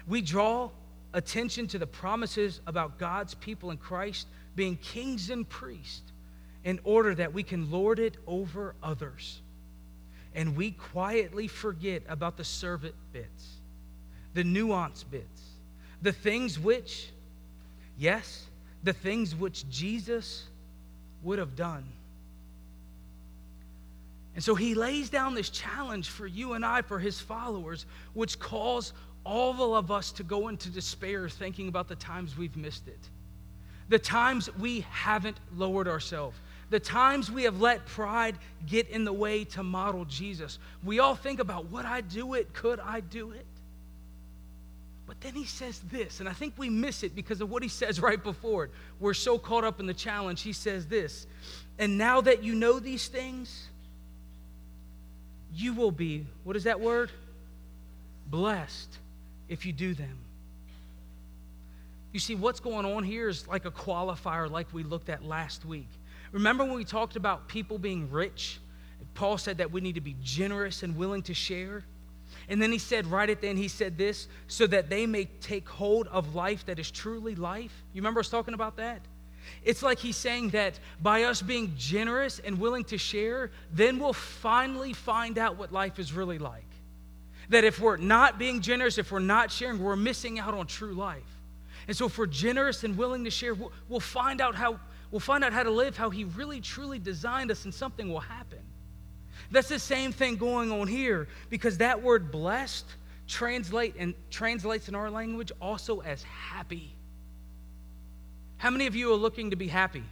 We 0.07 0.21
draw 0.21 0.71
attention 1.15 1.67
to 1.69 1.79
the 1.79 1.87
promises 1.87 2.61
about 2.67 2.99
God's 2.99 3.35
people 3.35 3.71
in 3.71 3.77
Christ 3.77 4.27
being 4.57 4.77
kings 4.77 5.31
and 5.31 5.49
priests 5.49 6.13
in 6.65 6.81
order 6.85 7.15
that 7.15 7.33
we 7.33 7.43
can 7.43 7.71
lord 7.71 7.99
it 7.99 8.17
over 8.27 8.75
others. 8.83 9.41
And 10.35 10.57
we 10.57 10.71
quietly 10.73 11.49
forget 11.49 12.03
about 12.09 12.37
the 12.37 12.45
servant 12.45 12.95
bits, 13.13 13.57
the 14.35 14.45
nuance 14.45 15.03
bits, 15.03 15.43
the 16.01 16.13
things 16.13 16.59
which, 16.59 17.11
yes, 17.99 18.47
the 18.83 18.93
things 18.93 19.35
which 19.35 19.69
Jesus 19.69 20.45
would 21.23 21.39
have 21.39 21.57
done. 21.57 21.85
And 24.35 24.43
so 24.43 24.55
he 24.55 24.75
lays 24.75 25.11
down 25.11 25.35
this 25.35 25.51
challenge 25.51 26.09
for 26.09 26.27
you 26.27 26.55
and 26.55 26.65
I, 26.65 26.83
for 26.83 26.99
his 26.99 27.21
followers, 27.21 27.87
which 28.15 28.39
calls 28.39 28.93
all 29.25 29.75
of 29.77 29.91
us 29.91 30.11
to 30.13 30.23
go 30.23 30.49
into 30.49 30.71
despair 30.71 31.29
thinking 31.29 31.69
about 31.69 31.89
the 31.89 31.97
times 31.97 32.37
we've 32.37 32.57
missed 32.57 32.89
it, 32.89 32.99
the 33.89 33.99
times 33.99 34.53
we 34.57 34.81
haven't 34.91 35.39
lowered 35.55 35.87
ourselves, 35.87 36.39
the 36.71 36.81
times 36.81 37.31
we 37.31 37.43
have 37.43 37.61
let 37.61 37.85
pride 37.85 38.37
get 38.67 38.89
in 38.89 39.05
the 39.05 39.13
way 39.13 39.45
to 39.45 39.63
model 39.63 40.07
Jesus. 40.07 40.59
We 40.83 40.99
all 40.99 41.15
think 41.15 41.39
about 41.39 41.71
would 41.71 41.85
I 41.85 42.01
do 42.01 42.35
it? 42.35 42.55
Could 42.55 42.81
I 42.81 43.01
do 43.01 43.33
it? 43.33 43.47
But 45.13 45.21
then 45.21 45.35
he 45.35 45.45
says 45.45 45.79
this, 45.91 46.21
and 46.21 46.29
I 46.29 46.33
think 46.33 46.55
we 46.57 46.71
miss 46.71 47.03
it 47.03 47.15
because 47.15 47.43
of 47.43 47.51
what 47.51 47.63
he 47.63 47.69
says 47.69 48.01
right 48.09 48.23
before 48.23 48.65
it. 48.65 48.71
We're 48.99 49.13
so 49.13 49.37
caught 49.39 49.63
up 49.63 49.79
in 49.79 49.85
the 49.85 49.93
challenge. 49.93 50.41
He 50.41 50.55
says 50.55 50.87
this, 50.87 51.27
and 51.79 51.99
now 51.99 52.23
that 52.23 52.43
you 52.43 52.55
know 52.55 52.81
these 52.81 53.09
things, 53.09 53.69
you 55.53 55.75
will 55.75 55.91
be, 55.91 56.25
what 56.45 56.57
is 56.57 56.65
that 56.65 56.81
word? 56.81 57.11
Blessed 58.29 58.97
if 59.51 59.67
you 59.67 59.75
do 59.75 59.93
them. 59.93 60.17
You 62.15 62.19
see, 62.19 62.35
what's 62.35 62.61
going 62.61 62.87
on 62.87 63.05
here 63.05 63.29
is 63.29 63.47
like 63.47 63.67
a 63.67 63.71
qualifier, 63.71 64.51
like 64.51 64.73
we 64.73 64.83
looked 64.83 65.11
at 65.11 65.23
last 65.23 65.67
week. 65.67 65.91
Remember 66.31 66.65
when 66.65 66.77
we 66.77 66.87
talked 66.87 67.17
about 67.17 67.49
people 67.49 67.77
being 67.77 68.11
rich? 68.11 68.61
Paul 69.13 69.37
said 69.37 69.59
that 69.59 69.71
we 69.73 69.83
need 69.83 69.97
to 69.97 70.01
be 70.01 70.17
generous 70.23 70.83
and 70.83 70.97
willing 70.97 71.21
to 71.25 71.35
share. 71.35 71.85
And 72.49 72.61
then 72.61 72.73
he 72.73 72.79
said, 72.79 73.07
right 73.07 73.29
at 73.29 73.41
the 73.41 73.49
end, 73.49 73.59
he 73.59 73.69
said 73.69 73.97
this, 73.97 74.29
so 74.49 74.67
that 74.67 74.91
they 74.91 75.07
may 75.07 75.27
take 75.41 75.69
hold 75.69 76.09
of 76.09 76.35
life 76.35 76.67
that 76.67 76.79
is 76.79 76.91
truly 76.91 77.35
life. 77.35 77.85
You 77.93 78.01
remember 78.01 78.21
us 78.21 78.29
talking 78.29 78.55
about 78.55 78.77
that? 78.77 79.01
It's 79.65 79.83
like 79.83 79.99
he's 79.99 80.17
saying 80.17 80.51
that 80.51 80.79
by 81.01 81.25
us 81.25 81.43
being 81.43 81.75
generous 81.77 82.39
and 82.39 82.59
willing 82.59 82.85
to 82.85 82.99
share, 82.99 83.51
then 83.73 83.99
we'll 83.99 84.13
finally 84.13 84.93
find 84.93 85.39
out 85.39 85.57
what 85.57 85.73
life 85.73 85.99
is 85.99 86.13
really 86.13 86.39
like. 86.39 86.67
That 87.49 87.65
if 87.65 87.81
we're 87.81 87.97
not 87.97 88.39
being 88.39 88.61
generous, 88.61 88.99
if 88.99 89.13
we're 89.13 89.19
not 89.19 89.51
sharing, 89.51 89.83
we're 89.83 89.97
missing 89.97 90.39
out 90.39 90.55
on 90.55 90.67
true 90.67 90.95
life. 90.95 91.23
And 91.89 91.97
so 91.97 92.07
if 92.07 92.17
we're 92.17 92.27
generous 92.27 92.85
and 92.85 92.97
willing 92.97 93.25
to 93.25 93.31
share, 93.31 93.55
we'll, 93.55 93.73
we'll 93.89 94.01
find 94.01 94.41
out 94.41 94.55
how 94.55 94.79
we'll 95.11 95.21
find 95.21 95.45
out 95.45 95.53
how 95.53 95.63
to 95.63 95.71
live 95.71 95.97
how 95.97 96.11
he 96.11 96.25
really 96.25 96.61
truly 96.61 96.99
designed 96.99 97.51
us 97.51 97.65
and 97.65 97.75
something 97.75 98.09
will 98.09 98.21
happen. 98.21 98.61
That's 99.53 99.69
the 99.69 99.79
same 99.79 100.13
thing 100.13 100.37
going 100.37 100.73
on 100.73 100.89
here 100.89 101.29
because 101.51 101.79
that 101.79 102.03
word 102.03 102.33
blessed 102.33 102.87
translate 103.29 103.95
and 103.99 104.15
translates 104.31 104.89
in 104.89 104.95
our 104.95 105.11
language 105.11 105.53
also 105.61 106.01
as 106.01 106.23
happy. 106.23 106.95
How 108.57 108.71
many 108.71 108.87
of 108.87 108.97
you 108.97 109.13
are 109.13 109.17
looking 109.17 109.51
to 109.51 109.57
be 109.57 109.69
happy? 109.69 110.05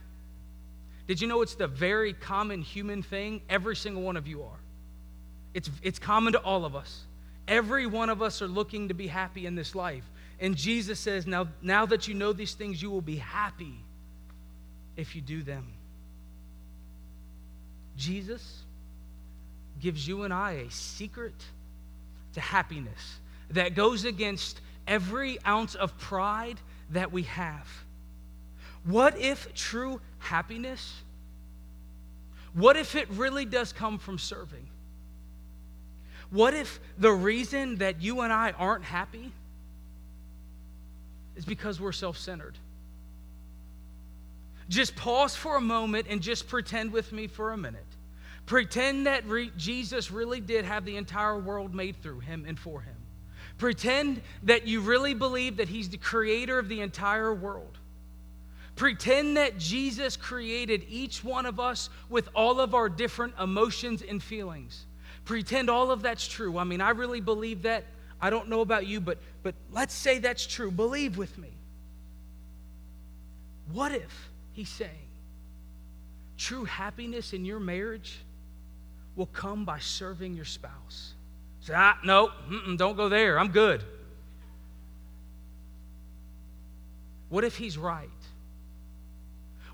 Did 1.07 1.21
you 1.21 1.27
know 1.27 1.41
it's 1.41 1.55
the 1.55 1.67
very 1.67 2.13
common 2.13 2.61
human 2.61 3.03
thing? 3.03 3.41
Every 3.49 3.75
single 3.75 4.03
one 4.03 4.17
of 4.17 4.29
you 4.29 4.43
are. 4.43 4.61
It's, 5.55 5.71
it's 5.83 5.99
common 5.99 6.35
to 6.35 6.39
all 6.41 6.65
of 6.65 6.77
us. 6.77 7.05
Every 7.49 7.87
one 7.87 8.11
of 8.11 8.23
us 8.23 8.43
are 8.43 8.49
looking 8.49 8.89
to 8.89 8.95
be 8.95 9.07
happy 9.07 9.47
in 9.47 9.55
this 9.55 9.75
life. 9.75 10.05
And 10.39 10.55
Jesus 10.55 11.01
says, 11.01 11.27
now, 11.27 11.49
now 11.63 11.87
that 11.87 12.07
you 12.07 12.15
know 12.15 12.33
these 12.33 12.55
things, 12.55 12.81
you 12.81 12.91
will 12.91 13.01
be 13.01 13.17
happy 13.17 13.75
if 14.97 15.17
you 15.17 15.23
do 15.23 15.43
them. 15.43 15.67
Jesus 17.97 18.60
gives 19.81 20.07
you 20.07 20.23
and 20.23 20.33
I 20.33 20.53
a 20.53 20.71
secret 20.71 21.35
to 22.35 22.41
happiness 22.41 23.19
that 23.51 23.75
goes 23.75 24.05
against 24.05 24.61
every 24.87 25.39
ounce 25.45 25.75
of 25.75 25.97
pride 25.99 26.61
that 26.91 27.13
we 27.13 27.23
have. 27.25 27.69
What 28.85 29.19
if 29.19 29.53
true 29.55 30.01
happiness, 30.19 31.03
what 32.55 32.77
if 32.77 32.95
it 32.95 33.09
really 33.11 33.45
does 33.45 33.73
come 33.73 33.99
from 33.99 34.19
serving? 34.19 34.67
What 36.31 36.55
if 36.55 36.81
the 36.99 37.13
reason 37.13 37.77
that 37.77 38.01
you 38.01 38.21
and 38.21 38.33
I 38.33 38.53
aren't 38.53 38.85
happy 38.85 39.33
is 41.37 41.45
because 41.45 41.81
we're 41.81 41.93
self 41.93 42.17
centered? 42.17 42.57
Just 44.69 44.95
pause 44.95 45.35
for 45.35 45.57
a 45.57 45.61
moment 45.61 46.07
and 46.09 46.21
just 46.21 46.47
pretend 46.47 46.93
with 46.93 47.13
me 47.13 47.27
for 47.27 47.51
a 47.53 47.57
minute. 47.57 47.85
Pretend 48.51 49.07
that 49.07 49.25
re- 49.29 49.53
Jesus 49.57 50.11
really 50.11 50.41
did 50.41 50.65
have 50.65 50.85
the 50.85 50.97
entire 50.97 51.39
world 51.39 51.73
made 51.73 52.03
through 52.03 52.19
him 52.19 52.45
and 52.49 52.59
for 52.59 52.81
him. 52.81 52.97
Pretend 53.59 54.23
that 54.43 54.67
you 54.67 54.81
really 54.81 55.15
believe 55.15 55.59
that 55.59 55.69
he's 55.69 55.89
the 55.89 55.99
creator 55.99 56.59
of 56.59 56.69
the 56.69 56.81
entire 56.81 57.33
world. 57.33 57.79
Pretend 58.75 59.37
that 59.37 59.57
Jesus 59.57 60.17
created 60.17 60.85
each 60.89 61.23
one 61.23 61.47
of 61.47 61.61
us 61.61 61.91
with 62.09 62.29
all 62.35 62.59
of 62.59 62.75
our 62.75 62.89
different 62.89 63.35
emotions 63.39 64.03
and 64.03 64.21
feelings. 64.21 64.85
Pretend 65.25 65.71
all 65.71 65.93
of 65.93 66.03
that's 66.03 66.27
true. 66.27 66.59
I 66.59 66.65
mean, 66.65 66.81
I 66.81 66.91
really 66.91 67.21
believe 67.21 67.63
that. 67.63 67.85
I 68.21 68.31
don't 68.31 68.49
know 68.49 68.63
about 68.63 68.85
you, 68.85 69.01
but, 69.01 69.19
but 69.45 69.55
let's 69.71 69.95
say 69.95 70.19
that's 70.19 70.45
true. 70.45 70.73
Believe 70.73 71.17
with 71.17 71.39
me. 71.39 71.53
What 73.71 73.93
if 73.93 74.29
he's 74.55 74.69
saying 74.69 74.91
true 76.37 76.65
happiness 76.65 77.33
in 77.33 77.45
your 77.45 77.61
marriage 77.61 78.19
will 79.17 79.27
come 79.27 79.65
by 79.65 79.79
serving 79.79 80.35
your 80.35 80.45
spouse? 80.45 81.15
Say, 81.61 81.75
ah, 81.77 81.99
no, 82.05 82.31
don't 82.77 82.97
go 82.97 83.09
there. 83.09 83.39
I'm 83.39 83.51
good. 83.51 83.85
What 87.29 87.45
if 87.45 87.57
he's 87.57 87.79
right? 87.79 88.09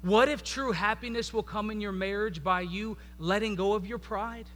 What 0.03 0.29
if 0.29 0.44
true 0.44 0.72
happiness 0.72 1.33
will 1.33 1.42
come 1.42 1.70
in 1.70 1.81
your 1.81 1.92
marriage 1.92 2.44
by 2.44 2.61
you 2.61 2.96
letting 3.18 3.55
go 3.55 3.72
of 3.72 3.87
your 3.87 3.99
pride? 3.99 4.46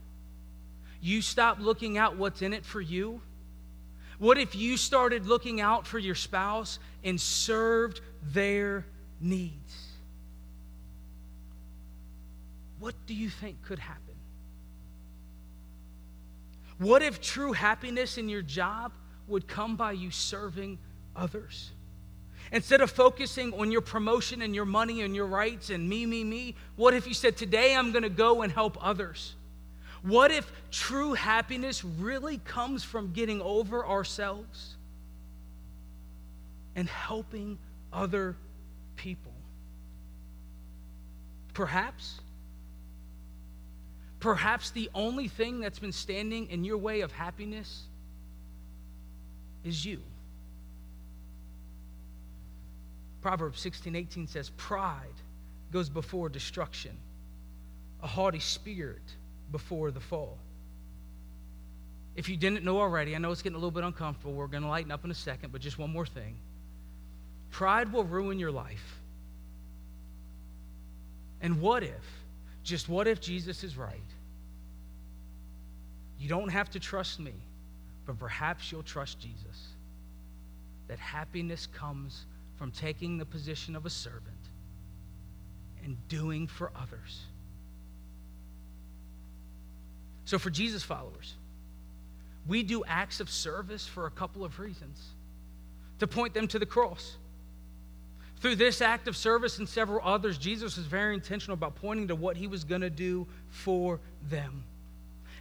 You 1.01 1.23
stop 1.23 1.59
looking 1.59 1.97
out 1.99 2.17
what's 2.17 2.43
in 2.43 2.53
it 2.53 2.65
for 2.65 2.81
you? 2.81 3.21
What 4.19 4.37
if 4.37 4.55
you 4.55 4.77
started 4.77 5.27
looking 5.27 5.63
out 5.63 5.87
for 5.87 5.99
your 5.99 6.15
spouse 6.15 6.79
and 7.03 7.19
served 7.19 8.03
their 8.23 8.85
needs? 9.19 9.87
What 12.79 12.95
do 13.07 13.15
you 13.15 13.31
think 13.31 13.63
could 13.65 13.79
happen? 13.79 14.15
What 16.81 17.03
if 17.03 17.21
true 17.21 17.53
happiness 17.53 18.17
in 18.17 18.31
your 18.31 18.41
job 18.41 18.93
would 19.29 19.47
come 19.47 19.77
by 19.77 19.93
you 19.93 20.11
serving 20.11 20.79
others? 21.15 21.73
Instead 22.53 22.81
of 22.81 22.91
focusing 22.91 23.53
on 23.53 23.71
your 23.71 23.83
promotion 23.83 24.41
and 24.41 24.55
your 24.55 24.65
money 24.65 25.03
and 25.03 25.15
your 25.15 25.27
rights 25.27 25.69
and 25.69 25.87
me, 25.87 26.07
me, 26.07 26.25
me, 26.25 26.55
what 26.77 26.95
if 26.95 27.07
you 27.07 27.13
said, 27.13 27.37
Today 27.37 27.77
I'm 27.77 27.93
going 27.93 28.03
to 28.03 28.09
go 28.09 28.41
and 28.41 28.51
help 28.51 28.79
others? 28.81 29.35
What 30.01 30.31
if 30.31 30.51
true 30.71 31.13
happiness 31.13 31.85
really 31.85 32.39
comes 32.39 32.83
from 32.83 33.13
getting 33.13 33.43
over 33.43 33.87
ourselves 33.87 34.77
and 36.75 36.89
helping 36.89 37.59
other 37.93 38.37
people? 38.97 39.33
Perhaps, 41.53 42.21
perhaps 44.21 44.71
the 44.71 44.89
only 44.95 45.29
thing 45.29 45.61
that's 45.61 45.79
been 45.79 45.93
standing 45.93 46.49
in 46.51 46.65
your 46.65 46.79
way 46.79 47.01
of 47.01 47.11
happiness 47.11 47.83
is 49.65 49.85
you. 49.85 50.01
Proverbs 53.23 53.61
16 53.61 53.97
18 53.97 54.27
says, 54.27 54.51
Pride 54.57 55.07
goes 55.73 55.89
before 55.89 56.29
destruction, 56.29 56.97
a 58.03 58.07
haughty 58.07 58.41
spirit 58.41 59.03
before 59.53 59.91
the 59.91 60.01
fall. 60.01 60.39
If 62.17 62.29
you 62.29 62.37
didn't 62.37 62.65
know 62.65 62.79
already, 62.81 63.15
I 63.15 63.19
know 63.19 63.31
it's 63.31 63.43
getting 63.43 63.57
a 63.57 63.59
little 63.59 63.71
bit 63.71 63.85
uncomfortable. 63.85 64.33
We're 64.33 64.47
going 64.47 64.63
to 64.63 64.69
lighten 64.69 64.91
up 64.91 65.05
in 65.05 65.11
a 65.11 65.15
second, 65.15 65.53
but 65.53 65.61
just 65.61 65.79
one 65.79 65.91
more 65.91 66.07
thing. 66.07 66.37
Pride 67.51 67.93
will 67.93 68.05
ruin 68.05 68.39
your 68.39 68.51
life. 68.51 69.01
And 71.41 71.61
what 71.61 71.83
if, 71.83 72.20
just 72.71 72.89
what 72.89 73.09
if 73.09 73.21
Jesus 73.21 73.65
is 73.65 73.77
right? 73.77 73.99
You 76.21 76.29
don't 76.29 76.51
have 76.51 76.71
to 76.71 76.79
trust 76.79 77.19
me, 77.19 77.33
but 78.07 78.17
perhaps 78.17 78.71
you'll 78.71 78.85
trust 78.85 79.19
Jesus. 79.19 79.75
That 80.87 81.01
happiness 81.01 81.67
comes 81.67 82.27
from 82.57 82.71
taking 82.71 83.19
the 83.19 83.25
position 83.25 83.75
of 83.75 83.87
a 83.87 83.91
servant 83.91 84.25
and 85.85 85.97
doing 86.07 86.47
for 86.47 86.71
others. 86.81 87.23
So, 90.27 90.39
for 90.39 90.51
Jesus 90.51 90.85
followers, 90.85 91.35
we 92.47 92.63
do 92.63 92.85
acts 92.87 93.19
of 93.19 93.29
service 93.29 93.85
for 93.85 94.07
a 94.07 94.11
couple 94.11 94.45
of 94.45 94.61
reasons 94.61 95.05
to 95.99 96.07
point 96.07 96.35
them 96.35 96.47
to 96.49 96.59
the 96.61 96.67
cross. 96.67 97.17
Through 98.41 98.57
this 98.57 98.81
act 98.81 99.07
of 99.07 99.17
service 99.17 99.59
and 99.59 99.69
several 99.69 100.01
others, 100.03 100.39
Jesus 100.39 100.77
was 100.77 100.87
very 100.87 101.15
intentional 101.15 101.55
about 101.55 101.77
pointing 101.77 102.09
to 102.09 102.15
what 102.15 102.37
he 102.37 102.47
was 102.47 102.65
going 102.65 102.81
to 102.81 102.91
do 102.91 103.27
for 103.51 104.01
them. 104.29 104.65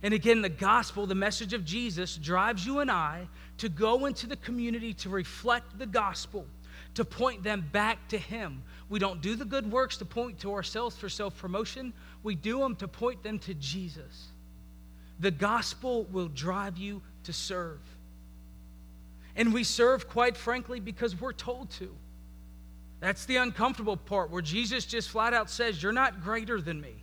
And 0.04 0.14
again, 0.14 0.42
the 0.42 0.50
gospel, 0.50 1.06
the 1.06 1.16
message 1.16 1.54
of 1.54 1.66
Jesus, 1.66 2.16
drives 2.16 2.66
you 2.66 2.80
and 2.80 2.92
I 2.92 3.28
to 3.58 3.70
go 3.70 4.06
into 4.06 4.28
the 4.28 4.38
community 4.38 4.94
to 4.96 5.10
reflect 5.10 5.78
the 5.78 5.86
gospel, 5.86 6.46
to 6.96 7.04
point 7.04 7.44
them 7.44 7.68
back 7.72 8.08
to 8.10 8.18
Him. 8.18 8.64
We 8.90 9.00
don't 9.00 9.22
do 9.22 9.36
the 9.36 9.46
good 9.46 9.70
works 9.70 9.98
to 9.98 10.06
point 10.06 10.40
to 10.40 10.54
ourselves 10.54 10.96
for 10.98 11.10
self 11.10 11.38
promotion, 11.38 11.94
we 12.24 12.36
do 12.36 12.60
them 12.60 12.76
to 12.78 12.88
point 12.88 13.24
them 13.24 13.40
to 13.40 13.54
Jesus. 13.54 14.28
The 15.20 15.32
gospel 15.32 16.06
will 16.06 16.30
drive 16.30 16.78
you 16.78 17.02
to 17.24 17.34
serve. 17.34 17.80
And 19.36 19.54
we 19.54 19.66
serve, 19.66 20.08
quite 20.08 20.38
frankly, 20.38 20.80
because 20.80 21.20
we're 21.20 21.34
told 21.34 21.70
to. 21.72 21.94
That's 23.00 23.26
the 23.26 23.38
uncomfortable 23.38 23.96
part 23.96 24.30
where 24.30 24.42
Jesus 24.42 24.86
just 24.86 25.10
flat 25.10 25.34
out 25.34 25.50
says, 25.50 25.82
You're 25.82 25.94
not 25.94 26.22
greater 26.22 26.60
than 26.60 26.82
me. 26.82 26.96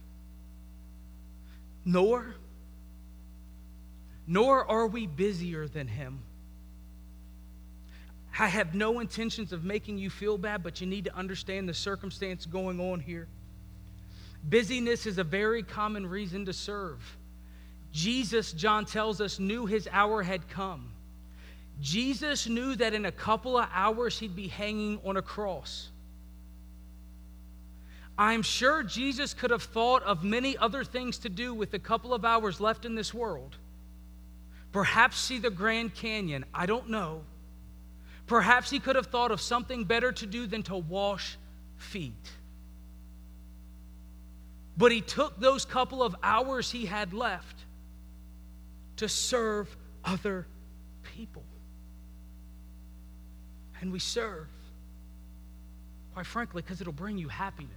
Nor, 1.84 2.34
nor 4.26 4.70
are 4.70 4.86
we 4.86 5.06
busier 5.06 5.68
than 5.68 5.88
him. 5.88 6.20
I 8.38 8.48
have 8.48 8.74
no 8.74 9.00
intentions 9.00 9.52
of 9.52 9.64
making 9.64 9.96
you 9.96 10.10
feel 10.10 10.36
bad, 10.36 10.62
but 10.62 10.80
you 10.80 10.86
need 10.86 11.04
to 11.04 11.16
understand 11.16 11.68
the 11.68 11.74
circumstance 11.74 12.44
going 12.44 12.80
on 12.80 13.00
here. 13.00 13.28
Busyness 14.44 15.06
is 15.06 15.16
a 15.16 15.24
very 15.24 15.62
common 15.62 16.06
reason 16.06 16.44
to 16.44 16.52
serve. 16.52 17.00
Jesus, 17.92 18.52
John 18.52 18.84
tells 18.84 19.22
us, 19.22 19.38
knew 19.38 19.64
his 19.64 19.88
hour 19.90 20.22
had 20.22 20.48
come. 20.48 20.90
Jesus 21.80 22.46
knew 22.46 22.74
that 22.76 22.94
in 22.94 23.04
a 23.04 23.12
couple 23.12 23.58
of 23.58 23.68
hours 23.72 24.18
he'd 24.18 24.34
be 24.34 24.48
hanging 24.48 24.98
on 25.04 25.16
a 25.16 25.22
cross. 25.22 25.90
I'm 28.18 28.42
sure 28.42 28.82
Jesus 28.82 29.34
could 29.34 29.50
have 29.50 29.62
thought 29.62 30.02
of 30.02 30.24
many 30.24 30.56
other 30.56 30.84
things 30.84 31.18
to 31.18 31.28
do 31.28 31.52
with 31.52 31.74
a 31.74 31.78
couple 31.78 32.14
of 32.14 32.24
hours 32.24 32.60
left 32.60 32.86
in 32.86 32.94
this 32.94 33.12
world. 33.12 33.56
Perhaps 34.72 35.18
see 35.18 35.38
the 35.38 35.50
Grand 35.50 35.94
Canyon. 35.94 36.44
I 36.54 36.66
don't 36.66 36.88
know. 36.88 37.22
Perhaps 38.26 38.70
he 38.70 38.80
could 38.80 38.96
have 38.96 39.06
thought 39.06 39.30
of 39.30 39.40
something 39.40 39.84
better 39.84 40.12
to 40.12 40.26
do 40.26 40.46
than 40.46 40.62
to 40.64 40.76
wash 40.76 41.36
feet. 41.76 42.30
But 44.78 44.92
he 44.92 45.00
took 45.00 45.38
those 45.38 45.64
couple 45.64 46.02
of 46.02 46.16
hours 46.22 46.70
he 46.70 46.86
had 46.86 47.12
left 47.12 47.64
to 48.96 49.08
serve 49.08 49.74
other 50.04 50.46
people. 51.02 51.44
And 53.86 53.92
we 53.92 54.00
serve, 54.00 54.48
quite 56.12 56.26
frankly, 56.26 56.60
because 56.60 56.80
it'll 56.80 56.92
bring 56.92 57.18
you 57.18 57.28
happiness. 57.28 57.70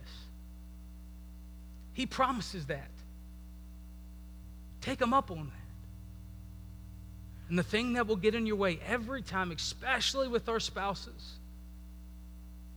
He 1.93 2.07
promises 2.07 2.65
that. 2.65 2.89
Take 4.81 4.99
him 4.99 5.13
up 5.13 5.29
on 5.29 5.37
that. 5.37 5.53
And 7.49 7.59
the 7.59 7.63
thing 7.63 7.93
that 7.93 8.07
will 8.07 8.15
get 8.15 8.33
in 8.33 8.47
your 8.47 8.55
way 8.55 8.79
every 8.87 9.21
time, 9.21 9.51
especially 9.51 10.27
with 10.27 10.49
our 10.49 10.59
spouses, 10.59 11.33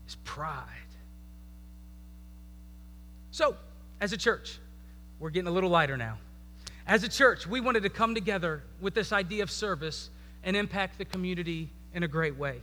is 0.07 0.15
pride. 0.25 0.67
So, 3.31 3.57
as 3.99 4.13
a 4.13 4.19
church, 4.19 4.59
we're 5.19 5.31
getting 5.31 5.49
a 5.49 5.53
little 5.53 5.71
lighter 5.71 5.97
now. 5.97 6.19
As 6.87 7.03
a 7.03 7.09
church, 7.09 7.47
we 7.47 7.63
wanted 7.63 7.85
to 7.85 7.89
come 7.89 8.15
together 8.15 8.63
with 8.79 8.93
this 8.93 9.11
idea 9.11 9.43
of 9.43 9.51
service 9.51 10.11
and 10.45 10.55
impact 10.55 10.99
the 10.99 11.07
community 11.07 11.71
in 11.95 12.03
a 12.03 12.09
great 12.09 12.37
way. 12.37 12.61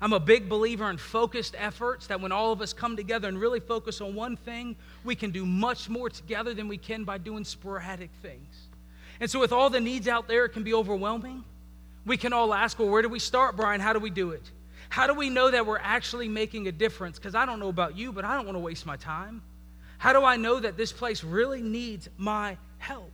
I'm 0.00 0.12
a 0.12 0.20
big 0.20 0.48
believer 0.48 0.88
in 0.90 0.96
focused 0.96 1.54
efforts 1.58 2.06
that 2.08 2.20
when 2.20 2.32
all 2.32 2.52
of 2.52 2.60
us 2.60 2.72
come 2.72 2.96
together 2.96 3.28
and 3.28 3.40
really 3.40 3.60
focus 3.60 4.00
on 4.00 4.14
one 4.14 4.36
thing, 4.36 4.76
we 5.04 5.14
can 5.14 5.30
do 5.30 5.44
much 5.46 5.88
more 5.88 6.10
together 6.10 6.54
than 6.54 6.68
we 6.68 6.78
can 6.78 7.04
by 7.04 7.18
doing 7.18 7.44
sporadic 7.44 8.10
things. 8.22 8.68
And 9.20 9.30
so, 9.30 9.38
with 9.38 9.52
all 9.52 9.70
the 9.70 9.80
needs 9.80 10.08
out 10.08 10.28
there, 10.28 10.44
it 10.44 10.50
can 10.50 10.64
be 10.64 10.74
overwhelming. 10.74 11.44
We 12.04 12.16
can 12.16 12.32
all 12.32 12.52
ask, 12.52 12.78
well, 12.78 12.88
where 12.88 13.02
do 13.02 13.08
we 13.08 13.18
start, 13.18 13.56
Brian? 13.56 13.80
How 13.80 13.92
do 13.92 13.98
we 13.98 14.10
do 14.10 14.30
it? 14.30 14.42
How 14.88 15.06
do 15.06 15.14
we 15.14 15.30
know 15.30 15.50
that 15.50 15.66
we're 15.66 15.78
actually 15.78 16.28
making 16.28 16.68
a 16.68 16.72
difference? 16.72 17.18
Because 17.18 17.34
I 17.34 17.46
don't 17.46 17.58
know 17.58 17.68
about 17.68 17.96
you, 17.96 18.12
but 18.12 18.24
I 18.24 18.36
don't 18.36 18.44
want 18.44 18.56
to 18.56 18.60
waste 18.60 18.84
my 18.86 18.96
time. 18.96 19.42
How 19.98 20.12
do 20.12 20.24
I 20.24 20.36
know 20.36 20.60
that 20.60 20.76
this 20.76 20.92
place 20.92 21.24
really 21.24 21.62
needs 21.62 22.08
my 22.18 22.58
help? 22.78 23.10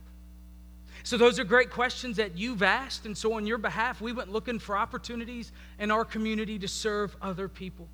So, 1.03 1.17
those 1.17 1.39
are 1.39 1.43
great 1.43 1.71
questions 1.71 2.17
that 2.17 2.37
you've 2.37 2.61
asked. 2.61 3.05
And 3.05 3.17
so, 3.17 3.33
on 3.33 3.45
your 3.45 3.57
behalf, 3.57 4.01
we 4.01 4.11
went 4.11 4.31
looking 4.31 4.59
for 4.59 4.77
opportunities 4.77 5.51
in 5.79 5.91
our 5.91 6.05
community 6.05 6.59
to 6.59 6.67
serve 6.67 7.15
other 7.21 7.47
people. 7.47 7.87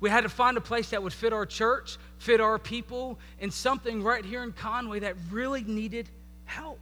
We 0.00 0.10
had 0.10 0.22
to 0.22 0.28
find 0.28 0.56
a 0.56 0.60
place 0.60 0.90
that 0.90 1.02
would 1.02 1.12
fit 1.12 1.32
our 1.32 1.44
church, 1.44 1.98
fit 2.18 2.40
our 2.40 2.58
people, 2.58 3.18
and 3.40 3.52
something 3.52 4.02
right 4.02 4.24
here 4.24 4.42
in 4.42 4.52
Conway 4.52 5.00
that 5.00 5.16
really 5.30 5.64
needed 5.64 6.08
help. 6.44 6.80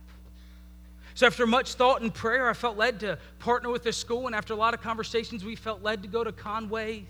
So, 1.14 1.26
after 1.26 1.46
much 1.46 1.74
thought 1.74 2.02
and 2.02 2.12
prayer, 2.12 2.48
I 2.48 2.52
felt 2.52 2.76
led 2.76 3.00
to 3.00 3.18
partner 3.38 3.70
with 3.70 3.83
the 3.83 3.92
school. 3.92 4.26
And 4.26 4.37
after 4.37 4.52
a 4.52 4.57
lot 4.57 4.74
of 4.74 4.83
conversations, 4.83 5.44
we 5.44 5.57
felt 5.57 5.83
led 5.83 6.02
to 6.02 6.09
go 6.09 6.22
to 6.22 6.31
Conway, 6.31 7.07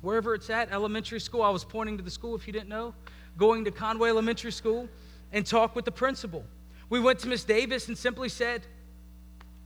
wherever 0.00 0.34
it's 0.34 0.48
at, 0.48 0.70
elementary 0.70 1.20
school. 1.20 1.42
I 1.42 1.50
was 1.50 1.64
pointing 1.64 1.96
to 1.98 2.04
the 2.04 2.10
school 2.10 2.36
if 2.36 2.46
you 2.46 2.52
didn't 2.52 2.68
know, 2.68 2.94
going 3.36 3.64
to 3.64 3.70
Conway 3.70 4.10
Elementary 4.10 4.52
School 4.52 4.88
and 5.32 5.44
talk 5.44 5.74
with 5.74 5.84
the 5.84 5.90
principal. 5.90 6.44
We 6.90 7.00
went 7.00 7.18
to 7.20 7.28
Miss 7.28 7.44
Davis 7.44 7.88
and 7.88 7.96
simply 7.96 8.28
said, 8.28 8.62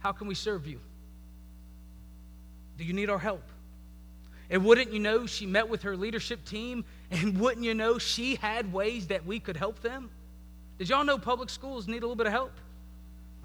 How 0.00 0.12
can 0.12 0.26
we 0.26 0.34
serve 0.34 0.66
you? 0.66 0.80
Do 2.78 2.84
you 2.84 2.92
need 2.92 3.10
our 3.10 3.18
help? 3.18 3.44
And 4.50 4.64
wouldn't 4.64 4.92
you 4.92 4.98
know, 4.98 5.26
she 5.26 5.46
met 5.46 5.68
with 5.68 5.82
her 5.82 5.96
leadership 5.96 6.44
team, 6.44 6.84
and 7.10 7.38
wouldn't 7.38 7.64
you 7.64 7.74
know, 7.74 7.98
she 7.98 8.34
had 8.36 8.72
ways 8.72 9.06
that 9.06 9.24
we 9.24 9.40
could 9.40 9.56
help 9.56 9.80
them? 9.80 10.10
Did 10.78 10.88
y'all 10.88 11.04
know 11.04 11.16
public 11.16 11.48
schools 11.48 11.86
need 11.86 11.98
a 11.98 12.00
little 12.00 12.16
bit 12.16 12.26
of 12.26 12.32
help? 12.32 12.52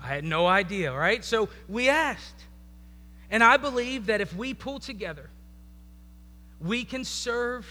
I 0.02 0.08
had 0.08 0.24
no 0.24 0.48
idea, 0.48 0.94
right? 0.94 1.24
So 1.24 1.50
we 1.68 1.90
asked. 1.90 2.44
And 3.30 3.44
I 3.44 3.58
believe 3.58 4.08
that 4.08 4.22
if 4.22 4.36
we 4.36 4.54
pull 4.54 4.80
together, 4.80 5.30
we 6.60 6.84
can 6.84 7.04
serve 7.04 7.66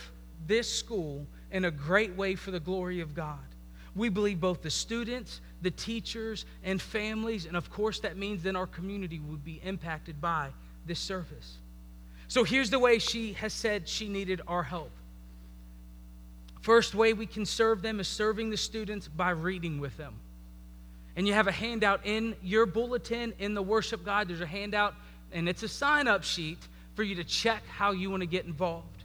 this 0.46 0.72
school 0.72 1.26
in 1.50 1.64
a 1.64 1.70
great 1.70 2.14
way 2.14 2.34
for 2.34 2.50
the 2.50 2.60
glory 2.60 3.00
of 3.00 3.14
God. 3.14 3.38
We 3.94 4.08
believe 4.08 4.40
both 4.40 4.62
the 4.62 4.70
students, 4.70 5.40
the 5.62 5.70
teachers, 5.70 6.44
and 6.62 6.80
families, 6.80 7.46
and 7.46 7.56
of 7.56 7.70
course, 7.70 8.00
that 8.00 8.16
means 8.16 8.42
then 8.42 8.56
our 8.56 8.66
community 8.66 9.18
would 9.18 9.44
be 9.44 9.60
impacted 9.64 10.20
by 10.20 10.50
this 10.86 10.98
service. 10.98 11.56
So 12.28 12.44
here's 12.44 12.70
the 12.70 12.78
way 12.78 12.98
she 12.98 13.32
has 13.34 13.52
said 13.52 13.88
she 13.88 14.08
needed 14.08 14.40
our 14.46 14.62
help. 14.62 14.90
First 16.60 16.94
way 16.94 17.12
we 17.12 17.26
can 17.26 17.46
serve 17.46 17.80
them 17.80 18.00
is 18.00 18.08
serving 18.08 18.50
the 18.50 18.56
students 18.56 19.06
by 19.06 19.30
reading 19.30 19.80
with 19.80 19.96
them. 19.96 20.14
And 21.14 21.26
you 21.26 21.32
have 21.32 21.46
a 21.46 21.52
handout 21.52 22.00
in 22.04 22.34
your 22.42 22.66
bulletin 22.66 23.32
in 23.38 23.54
the 23.54 23.62
worship 23.62 24.04
guide. 24.04 24.28
There's 24.28 24.40
a 24.40 24.46
handout, 24.46 24.94
and 25.32 25.48
it's 25.48 25.62
a 25.62 25.68
sign 25.68 26.08
up 26.08 26.24
sheet 26.24 26.58
for 26.94 27.02
you 27.02 27.14
to 27.14 27.24
check 27.24 27.62
how 27.68 27.92
you 27.92 28.10
want 28.10 28.22
to 28.22 28.26
get 28.26 28.44
involved. 28.44 29.04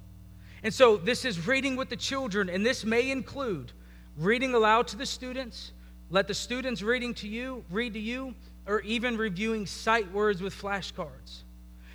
And 0.63 0.73
so 0.73 0.97
this 0.97 1.23
is 1.23 1.47
reading 1.47 1.75
with 1.75 1.89
the 1.89 1.95
children, 1.95 2.49
and 2.49 2.65
this 2.65 2.83
may 2.83 3.11
include 3.11 3.71
reading 4.17 4.53
aloud 4.53 4.87
to 4.89 4.97
the 4.97 5.05
students, 5.05 5.71
let 6.11 6.27
the 6.27 6.33
students 6.33 6.81
reading 6.81 7.13
to 7.15 7.27
you, 7.27 7.63
read 7.71 7.93
to 7.93 7.99
you, 7.99 8.35
or 8.67 8.81
even 8.81 9.17
reviewing 9.17 9.65
sight 9.65 10.11
words 10.11 10.41
with 10.41 10.53
flashcards. 10.53 11.43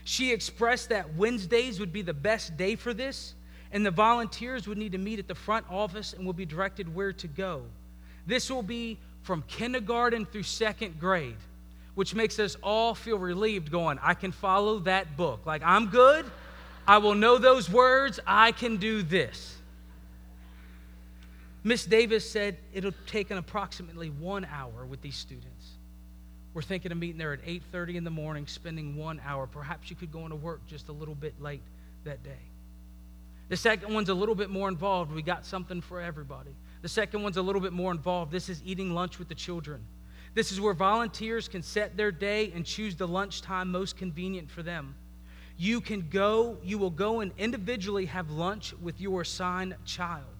She 0.04 0.32
expressed 0.32 0.88
that 0.88 1.14
Wednesdays 1.14 1.78
would 1.78 1.92
be 1.92 2.00
the 2.00 2.14
best 2.14 2.56
day 2.56 2.76
for 2.76 2.94
this, 2.94 3.34
and 3.72 3.84
the 3.84 3.90
volunteers 3.90 4.66
would 4.66 4.78
need 4.78 4.92
to 4.92 4.98
meet 4.98 5.18
at 5.18 5.28
the 5.28 5.34
front 5.34 5.66
office 5.70 6.14
and 6.14 6.24
will 6.24 6.32
be 6.32 6.46
directed 6.46 6.92
where 6.94 7.12
to 7.12 7.28
go. 7.28 7.62
This 8.26 8.50
will 8.50 8.62
be 8.62 8.98
from 9.22 9.42
kindergarten 9.48 10.24
through 10.24 10.44
second 10.44 10.98
grade, 10.98 11.36
which 11.94 12.14
makes 12.14 12.38
us 12.38 12.56
all 12.62 12.94
feel 12.94 13.18
relieved 13.18 13.70
going, 13.70 13.98
I 14.02 14.14
can 14.14 14.32
follow 14.32 14.78
that 14.80 15.16
book. 15.16 15.44
Like, 15.44 15.62
I'm 15.62 15.88
good. 15.88 16.24
I 16.88 16.98
will 16.98 17.14
know 17.14 17.36
those 17.36 17.68
words. 17.68 18.18
I 18.26 18.52
can 18.52 18.76
do 18.76 19.02
this. 19.02 19.55
Miss 21.66 21.84
Davis 21.84 22.30
said 22.30 22.58
it'll 22.72 22.94
take 23.08 23.32
an 23.32 23.38
approximately 23.38 24.08
one 24.08 24.44
hour 24.44 24.86
with 24.86 25.02
these 25.02 25.16
students. 25.16 25.72
We're 26.54 26.62
thinking 26.62 26.92
of 26.92 26.98
meeting 26.98 27.18
there 27.18 27.32
at 27.32 27.40
8:30 27.44 27.96
in 27.96 28.04
the 28.04 28.10
morning, 28.10 28.46
spending 28.46 28.94
one 28.94 29.20
hour. 29.24 29.48
Perhaps 29.48 29.90
you 29.90 29.96
could 29.96 30.12
go 30.12 30.22
into 30.22 30.36
work 30.36 30.64
just 30.68 30.90
a 30.90 30.92
little 30.92 31.16
bit 31.16 31.40
late 31.40 31.64
that 32.04 32.22
day. 32.22 32.38
The 33.48 33.56
second 33.56 33.92
one's 33.92 34.10
a 34.10 34.14
little 34.14 34.36
bit 34.36 34.48
more 34.48 34.68
involved. 34.68 35.10
We 35.10 35.22
got 35.22 35.44
something 35.44 35.80
for 35.80 36.00
everybody. 36.00 36.54
The 36.82 36.88
second 36.88 37.24
one's 37.24 37.36
a 37.36 37.42
little 37.42 37.60
bit 37.60 37.72
more 37.72 37.90
involved. 37.90 38.30
This 38.30 38.48
is 38.48 38.62
eating 38.64 38.94
lunch 38.94 39.18
with 39.18 39.26
the 39.26 39.34
children. 39.34 39.84
This 40.34 40.52
is 40.52 40.60
where 40.60 40.72
volunteers 40.72 41.48
can 41.48 41.64
set 41.64 41.96
their 41.96 42.12
day 42.12 42.52
and 42.52 42.64
choose 42.64 42.94
the 42.94 43.08
lunchtime 43.08 43.72
most 43.72 43.96
convenient 43.96 44.52
for 44.52 44.62
them. 44.62 44.94
You 45.58 45.80
can 45.80 46.10
go, 46.10 46.58
you 46.62 46.78
will 46.78 46.90
go 46.90 47.18
and 47.18 47.32
individually 47.36 48.06
have 48.06 48.30
lunch 48.30 48.72
with 48.74 49.00
your 49.00 49.22
assigned 49.22 49.74
child. 49.84 50.35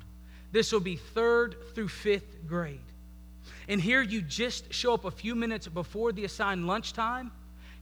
This 0.53 0.73
will 0.73 0.81
be 0.81 0.97
third 0.97 1.57
through 1.75 1.89
fifth 1.89 2.47
grade. 2.47 2.81
And 3.69 3.81
here 3.81 4.03
you 4.03 4.23
just 4.23 4.73
show 4.73 4.95
up 4.95 5.05
a 5.05 5.11
few 5.11 5.35
minutes 5.35 5.67
before 5.69 6.13
the 6.13 6.25
assigned 6.25 6.67
lunchtime. 6.67 7.33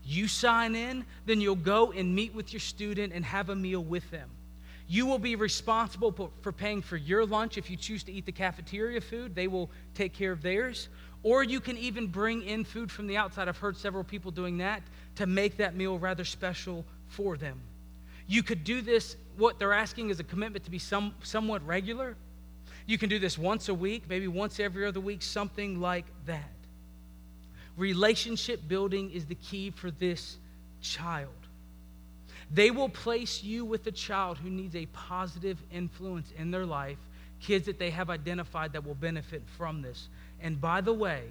You 0.03 0.27
sign 0.27 0.75
in, 0.75 1.05
then 1.25 1.41
you'll 1.41 1.55
go 1.55 1.91
and 1.91 2.13
meet 2.13 2.33
with 2.33 2.53
your 2.53 2.59
student 2.59 3.13
and 3.13 3.25
have 3.25 3.49
a 3.49 3.55
meal 3.55 3.83
with 3.83 4.09
them. 4.11 4.29
You 4.87 5.07
will 5.07 5.19
be 5.19 5.35
responsible 5.35 6.31
for 6.41 6.51
paying 6.51 6.81
for 6.81 6.97
your 6.97 7.25
lunch 7.25 7.57
if 7.57 7.71
you 7.71 7.77
choose 7.77 8.03
to 8.03 8.11
eat 8.11 8.25
the 8.25 8.31
cafeteria 8.31 9.01
food. 9.01 9.33
They 9.33 9.47
will 9.47 9.71
take 9.95 10.13
care 10.13 10.31
of 10.31 10.43
theirs. 10.43 10.89
Or 11.23 11.43
you 11.43 11.59
can 11.59 11.75
even 11.77 12.05
bring 12.05 12.43
in 12.43 12.63
food 12.63 12.91
from 12.91 13.07
the 13.07 13.17
outside. 13.17 13.47
I've 13.47 13.57
heard 13.57 13.77
several 13.77 14.03
people 14.03 14.29
doing 14.29 14.59
that 14.59 14.83
to 15.15 15.25
make 15.25 15.57
that 15.57 15.75
meal 15.75 15.97
rather 15.97 16.23
special 16.23 16.85
for 17.07 17.35
them. 17.35 17.59
You 18.27 18.43
could 18.43 18.63
do 18.63 18.81
this, 18.81 19.15
what 19.37 19.57
they're 19.57 19.73
asking 19.73 20.11
is 20.11 20.19
a 20.19 20.23
commitment 20.23 20.65
to 20.65 20.71
be 20.71 20.79
some, 20.79 21.15
somewhat 21.23 21.65
regular. 21.65 22.15
You 22.85 22.97
can 22.97 23.09
do 23.09 23.17
this 23.19 23.37
once 23.37 23.69
a 23.69 23.73
week, 23.73 24.03
maybe 24.07 24.27
once 24.27 24.59
every 24.59 24.85
other 24.85 24.99
week, 24.99 25.21
something 25.21 25.81
like 25.81 26.05
that. 26.25 26.51
Relationship 27.77 28.67
building 28.67 29.11
is 29.11 29.25
the 29.25 29.35
key 29.35 29.71
for 29.71 29.91
this 29.91 30.37
child. 30.81 31.29
They 32.51 32.69
will 32.71 32.89
place 32.89 33.43
you 33.43 33.65
with 33.65 33.87
a 33.87 33.91
child 33.91 34.37
who 34.37 34.49
needs 34.49 34.75
a 34.75 34.85
positive 34.87 35.57
influence 35.73 36.31
in 36.37 36.51
their 36.51 36.65
life, 36.65 36.97
kids 37.41 37.65
that 37.65 37.79
they 37.79 37.89
have 37.89 38.09
identified 38.09 38.73
that 38.73 38.85
will 38.85 38.95
benefit 38.95 39.41
from 39.57 39.81
this. 39.81 40.09
And 40.41 40.61
by 40.61 40.81
the 40.81 40.93
way, 40.93 41.23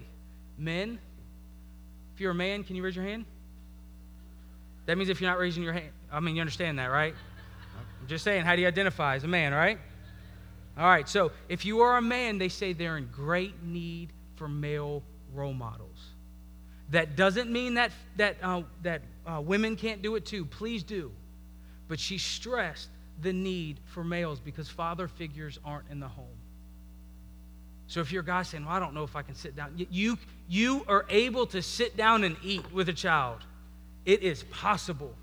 men, 0.59 0.99
if 2.15 2.21
you're 2.21 2.33
a 2.33 2.35
man, 2.35 2.65
can 2.65 2.75
you 2.75 2.83
raise 2.83 2.97
your 2.97 3.05
hand? 3.05 3.25
That 4.87 4.99
means 4.99 5.09
if 5.09 5.21
you're 5.21 5.31
not 5.31 5.39
raising 5.39 5.63
your 5.63 5.73
hand, 5.73 5.91
I 6.13 6.21
mean, 6.21 6.35
you 6.35 6.41
understand 6.41 6.79
that, 6.79 6.87
right? 6.87 7.15
I'm 8.01 8.09
just 8.09 8.25
saying, 8.25 8.45
how 8.45 8.55
do 8.55 8.63
you 8.63 8.69
identify 8.69 9.15
as 9.15 9.25
a 9.25 9.29
man, 9.29 9.55
right? 9.55 9.79
All 10.77 10.87
right, 10.87 11.09
so 11.09 11.31
if 11.49 11.65
you 11.65 11.81
are 11.81 11.97
a 11.97 12.03
man, 12.03 12.39
they 12.39 12.49
say 12.49 12.73
they're 12.73 12.97
in 12.97 13.09
great 13.13 13.63
need 13.63 14.13
for 14.37 14.49
male 14.49 15.03
role 15.33 15.53
models. 15.53 16.11
That 16.91 17.17
doesn't 17.17 17.51
mean 17.51 17.75
that, 17.75 17.93
that, 18.17 18.37
uh, 18.43 18.63
that 18.83 19.03
uh, 19.27 19.41
women 19.41 19.77
can't 19.77 20.03
do 20.03 20.17
it 20.17 20.27
too. 20.27 20.45
Please 20.45 20.83
do. 20.83 21.13
But 21.89 22.01
she 22.01 22.19
stressed 22.19 22.89
the 23.23 23.33
need 23.33 23.79
for 23.87 24.03
males 24.03 24.41
because 24.41 24.69
father 24.69 25.07
figures 25.07 25.59
aren't 25.65 25.89
in 25.91 26.01
the 26.01 26.09
home. 26.09 26.27
So 27.87 28.01
if 28.01 28.11
you're 28.11 28.23
a 28.23 28.27
guy 28.27 28.43
saying, 28.43 28.65
Well, 28.65 28.75
I 28.75 28.79
don't 28.81 28.95
know 28.95 29.05
if 29.05 29.15
I 29.15 29.23
can 29.23 29.35
sit 29.35 29.55
down, 29.55 29.75
you, 29.77 30.19
you 30.49 30.85
are 30.89 31.07
able 31.09 31.47
to 31.49 31.63
sit 31.63 31.97
down 31.97 32.25
and 32.25 32.37
eat 32.43 32.73
with 32.73 32.89
a 32.89 32.93
child. 32.93 33.41
It 34.05 34.23
is 34.23 34.43
possible. 34.45 35.15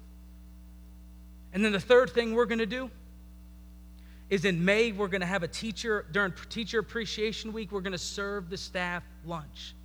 And 1.53 1.65
then 1.65 1.71
the 1.71 1.79
third 1.79 2.11
thing 2.11 2.33
we're 2.33 2.45
going 2.45 2.59
to 2.59 2.65
do 2.65 2.89
is 4.31 4.45
in 4.45 4.63
May, 4.63 4.93
we're 4.93 5.09
going 5.09 5.21
to 5.21 5.27
have 5.27 5.43
a 5.43 5.47
teacher, 5.47 6.05
during 6.13 6.33
Teacher 6.49 6.79
Appreciation 6.79 7.51
Week, 7.51 7.69
we're 7.69 7.81
going 7.81 7.91
to 7.91 7.97
serve 7.97 8.49
the 8.49 8.55
staff 8.55 9.03
lunch. 9.25 9.75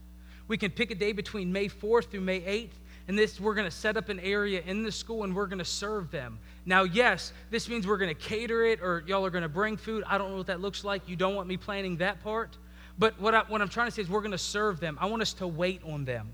We 0.47 0.57
can 0.57 0.71
pick 0.71 0.93
a 0.93 0.95
day 0.95 1.11
between 1.11 1.53
May 1.53 1.69
4th 1.69 2.11
through 2.13 2.21
May 2.21 2.41
8th, 2.41 2.71
and 3.09 3.19
this 3.19 3.41
we're 3.41 3.57
going 3.57 3.69
to 3.69 3.77
set 3.77 3.97
up 3.97 4.09
an 4.09 4.21
area 4.21 4.63
in 4.65 4.85
the 4.85 4.93
school 4.93 5.25
and 5.25 5.35
we're 5.35 5.47
going 5.47 5.59
to 5.59 5.65
serve 5.65 6.13
them. 6.13 6.39
Now, 6.65 6.85
yes, 6.85 7.33
this 7.51 7.69
means 7.69 7.89
we're 7.89 7.99
going 7.99 8.15
to 8.15 8.21
cater 8.21 8.65
it 8.65 8.81
or 8.81 9.03
y'all 9.09 9.27
are 9.27 9.31
going 9.31 9.43
to 9.43 9.49
bring 9.49 9.77
food. 9.77 10.05
I 10.07 10.17
don't 10.17 10.31
know 10.31 10.37
what 10.37 10.47
that 10.47 10.61
looks 10.61 10.85
like. 10.85 11.09
You 11.09 11.17
don't 11.17 11.35
want 11.35 11.49
me 11.49 11.57
planning 11.57 11.97
that 11.97 12.23
part. 12.23 12.57
But 12.99 13.21
what, 13.21 13.35
I, 13.35 13.41
what 13.49 13.61
I'm 13.61 13.69
trying 13.69 13.89
to 13.89 13.91
say 13.91 14.03
is 14.03 14.09
we're 14.09 14.21
going 14.21 14.31
to 14.31 14.39
serve 14.39 14.79
them. 14.79 14.97
I 15.01 15.07
want 15.07 15.23
us 15.23 15.33
to 15.35 15.47
wait 15.49 15.83
on 15.85 16.05
them, 16.05 16.33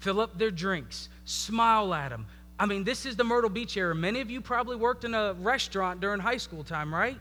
fill 0.00 0.20
up 0.20 0.36
their 0.36 0.50
drinks, 0.50 1.08
smile 1.24 1.94
at 1.94 2.10
them. 2.10 2.26
I 2.58 2.66
mean, 2.66 2.82
this 2.82 3.06
is 3.06 3.14
the 3.16 3.24
Myrtle 3.24 3.50
Beach 3.50 3.76
area. 3.76 3.94
Many 3.94 4.20
of 4.20 4.30
you 4.30 4.40
probably 4.40 4.76
worked 4.76 5.04
in 5.04 5.14
a 5.14 5.34
restaurant 5.34 6.00
during 6.00 6.20
high 6.20 6.36
school 6.36 6.64
time, 6.64 6.92
right? 6.92 7.18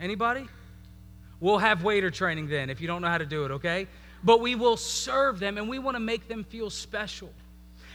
Anybody? 0.00 0.46
We'll 1.40 1.58
have 1.58 1.82
waiter 1.82 2.10
training 2.10 2.48
then 2.48 2.70
if 2.70 2.80
you 2.80 2.86
don't 2.86 3.02
know 3.02 3.08
how 3.08 3.18
to 3.18 3.26
do 3.26 3.44
it, 3.44 3.50
okay? 3.52 3.86
But 4.24 4.40
we 4.40 4.54
will 4.54 4.76
serve 4.76 5.38
them 5.38 5.58
and 5.58 5.68
we 5.68 5.78
want 5.78 5.96
to 5.96 6.00
make 6.00 6.28
them 6.28 6.44
feel 6.44 6.70
special. 6.70 7.30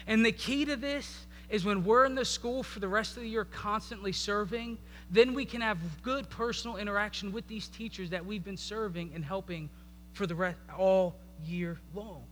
And 0.07 0.25
the 0.25 0.31
key 0.31 0.65
to 0.65 0.75
this 0.75 1.25
is 1.49 1.65
when 1.65 1.83
we're 1.83 2.05
in 2.05 2.15
the 2.15 2.25
school 2.25 2.63
for 2.63 2.79
the 2.79 2.87
rest 2.87 3.17
of 3.17 3.23
the 3.23 3.29
year 3.29 3.45
constantly 3.45 4.13
serving, 4.13 4.77
then 5.09 5.33
we 5.33 5.43
can 5.43 5.61
have 5.61 5.77
good 6.01 6.29
personal 6.29 6.77
interaction 6.77 7.31
with 7.31 7.47
these 7.47 7.67
teachers 7.67 8.09
that 8.11 8.25
we've 8.25 8.43
been 8.43 8.57
serving 8.57 9.11
and 9.13 9.25
helping 9.25 9.69
for 10.13 10.25
the 10.25 10.35
rest 10.35 10.57
all 10.77 11.15
year 11.45 11.79
long. 11.93 12.23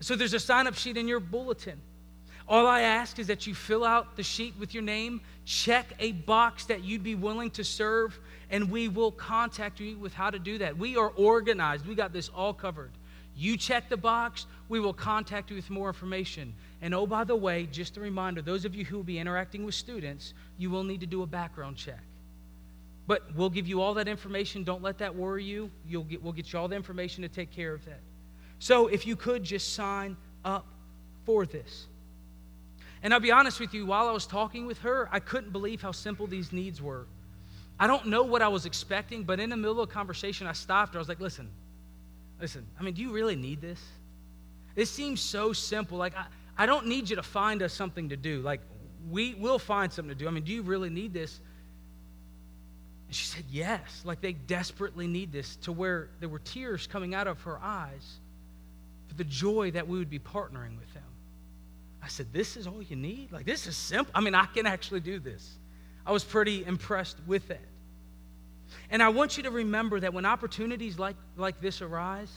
So 0.00 0.14
there's 0.14 0.34
a 0.34 0.40
sign 0.40 0.66
up 0.66 0.74
sheet 0.74 0.96
in 0.96 1.08
your 1.08 1.20
bulletin. 1.20 1.80
All 2.46 2.66
I 2.66 2.82
ask 2.82 3.18
is 3.18 3.26
that 3.28 3.46
you 3.46 3.54
fill 3.54 3.84
out 3.84 4.16
the 4.16 4.22
sheet 4.22 4.54
with 4.58 4.74
your 4.74 4.82
name, 4.82 5.22
check 5.46 5.86
a 5.98 6.12
box 6.12 6.66
that 6.66 6.84
you'd 6.84 7.02
be 7.02 7.14
willing 7.14 7.50
to 7.52 7.64
serve, 7.64 8.18
and 8.50 8.70
we 8.70 8.88
will 8.88 9.12
contact 9.12 9.80
you 9.80 9.96
with 9.96 10.12
how 10.12 10.30
to 10.30 10.38
do 10.38 10.58
that. 10.58 10.76
We 10.76 10.96
are 10.96 11.08
organized, 11.10 11.86
we 11.86 11.94
got 11.94 12.12
this 12.12 12.28
all 12.28 12.52
covered. 12.52 12.90
You 13.36 13.56
check 13.56 13.88
the 13.88 13.96
box, 13.96 14.46
we 14.68 14.78
will 14.78 14.92
contact 14.92 15.50
you 15.50 15.56
with 15.56 15.70
more 15.70 15.88
information. 15.88 16.54
And 16.82 16.94
oh, 16.94 17.06
by 17.06 17.24
the 17.24 17.34
way, 17.34 17.66
just 17.72 17.96
a 17.96 18.00
reminder 18.00 18.42
those 18.42 18.64
of 18.64 18.74
you 18.74 18.84
who 18.84 18.96
will 18.96 19.04
be 19.04 19.18
interacting 19.18 19.64
with 19.64 19.74
students, 19.74 20.34
you 20.58 20.70
will 20.70 20.84
need 20.84 21.00
to 21.00 21.06
do 21.06 21.22
a 21.22 21.26
background 21.26 21.76
check. 21.76 22.00
But 23.06 23.34
we'll 23.34 23.50
give 23.50 23.66
you 23.66 23.80
all 23.80 23.94
that 23.94 24.08
information. 24.08 24.64
Don't 24.64 24.82
let 24.82 24.98
that 24.98 25.14
worry 25.14 25.44
you. 25.44 25.70
You'll 25.88 26.04
get, 26.04 26.22
we'll 26.22 26.32
get 26.32 26.52
you 26.52 26.58
all 26.58 26.68
the 26.68 26.76
information 26.76 27.22
to 27.22 27.28
take 27.28 27.50
care 27.50 27.74
of 27.74 27.84
that. 27.86 28.00
So 28.58 28.86
if 28.86 29.06
you 29.06 29.16
could 29.16 29.42
just 29.42 29.74
sign 29.74 30.16
up 30.44 30.66
for 31.24 31.44
this. 31.44 31.86
And 33.04 33.12
I'll 33.12 33.20
be 33.20 33.30
honest 33.30 33.60
with 33.60 33.74
you, 33.74 33.84
while 33.84 34.08
I 34.08 34.12
was 34.12 34.26
talking 34.26 34.66
with 34.66 34.78
her, 34.78 35.10
I 35.12 35.20
couldn't 35.20 35.52
believe 35.52 35.82
how 35.82 35.92
simple 35.92 36.26
these 36.26 36.52
needs 36.52 36.80
were. 36.80 37.06
I 37.78 37.86
don't 37.86 38.06
know 38.06 38.22
what 38.22 38.40
I 38.40 38.48
was 38.48 38.64
expecting, 38.64 39.24
but 39.24 39.38
in 39.38 39.50
the 39.50 39.56
middle 39.58 39.80
of 39.80 39.90
a 39.90 39.92
conversation, 39.92 40.46
I 40.46 40.52
stopped 40.52 40.94
her. 40.94 40.98
I 40.98 41.02
was 41.02 41.08
like, 41.08 41.20
listen, 41.20 41.50
listen, 42.40 42.66
I 42.80 42.82
mean, 42.82 42.94
do 42.94 43.02
you 43.02 43.12
really 43.12 43.36
need 43.36 43.60
this? 43.60 43.80
This 44.74 44.90
seems 44.90 45.20
so 45.20 45.52
simple. 45.52 45.98
Like, 45.98 46.16
I, 46.16 46.24
I 46.56 46.64
don't 46.64 46.86
need 46.86 47.10
you 47.10 47.16
to 47.16 47.22
find 47.22 47.62
us 47.62 47.74
something 47.74 48.08
to 48.08 48.16
do. 48.16 48.40
Like, 48.40 48.60
we 49.10 49.34
will 49.34 49.58
find 49.58 49.92
something 49.92 50.16
to 50.16 50.18
do. 50.18 50.26
I 50.26 50.30
mean, 50.30 50.44
do 50.44 50.52
you 50.52 50.62
really 50.62 50.90
need 50.90 51.12
this? 51.12 51.40
And 53.06 53.14
she 53.14 53.26
said, 53.26 53.44
yes. 53.50 54.00
Like, 54.04 54.22
they 54.22 54.32
desperately 54.32 55.06
need 55.06 55.30
this 55.30 55.56
to 55.56 55.72
where 55.72 56.08
there 56.20 56.30
were 56.30 56.38
tears 56.38 56.86
coming 56.86 57.14
out 57.14 57.26
of 57.26 57.42
her 57.42 57.58
eyes 57.62 58.14
for 59.08 59.14
the 59.14 59.24
joy 59.24 59.72
that 59.72 59.86
we 59.86 59.98
would 59.98 60.10
be 60.10 60.18
partnering 60.18 60.78
with 60.78 60.90
Him. 60.94 61.03
I 62.04 62.08
said, 62.08 62.32
This 62.32 62.58
is 62.58 62.66
all 62.66 62.82
you 62.82 62.96
need? 62.96 63.32
Like, 63.32 63.46
this 63.46 63.66
is 63.66 63.76
simple. 63.76 64.12
I 64.14 64.20
mean, 64.20 64.34
I 64.34 64.44
can 64.44 64.66
actually 64.66 65.00
do 65.00 65.18
this. 65.18 65.56
I 66.04 66.12
was 66.12 66.22
pretty 66.22 66.64
impressed 66.64 67.16
with 67.26 67.50
it. 67.50 67.66
And 68.90 69.02
I 69.02 69.08
want 69.08 69.38
you 69.38 69.42
to 69.44 69.50
remember 69.50 69.98
that 70.00 70.12
when 70.12 70.26
opportunities 70.26 70.98
like, 70.98 71.16
like 71.36 71.62
this 71.62 71.80
arise, 71.80 72.30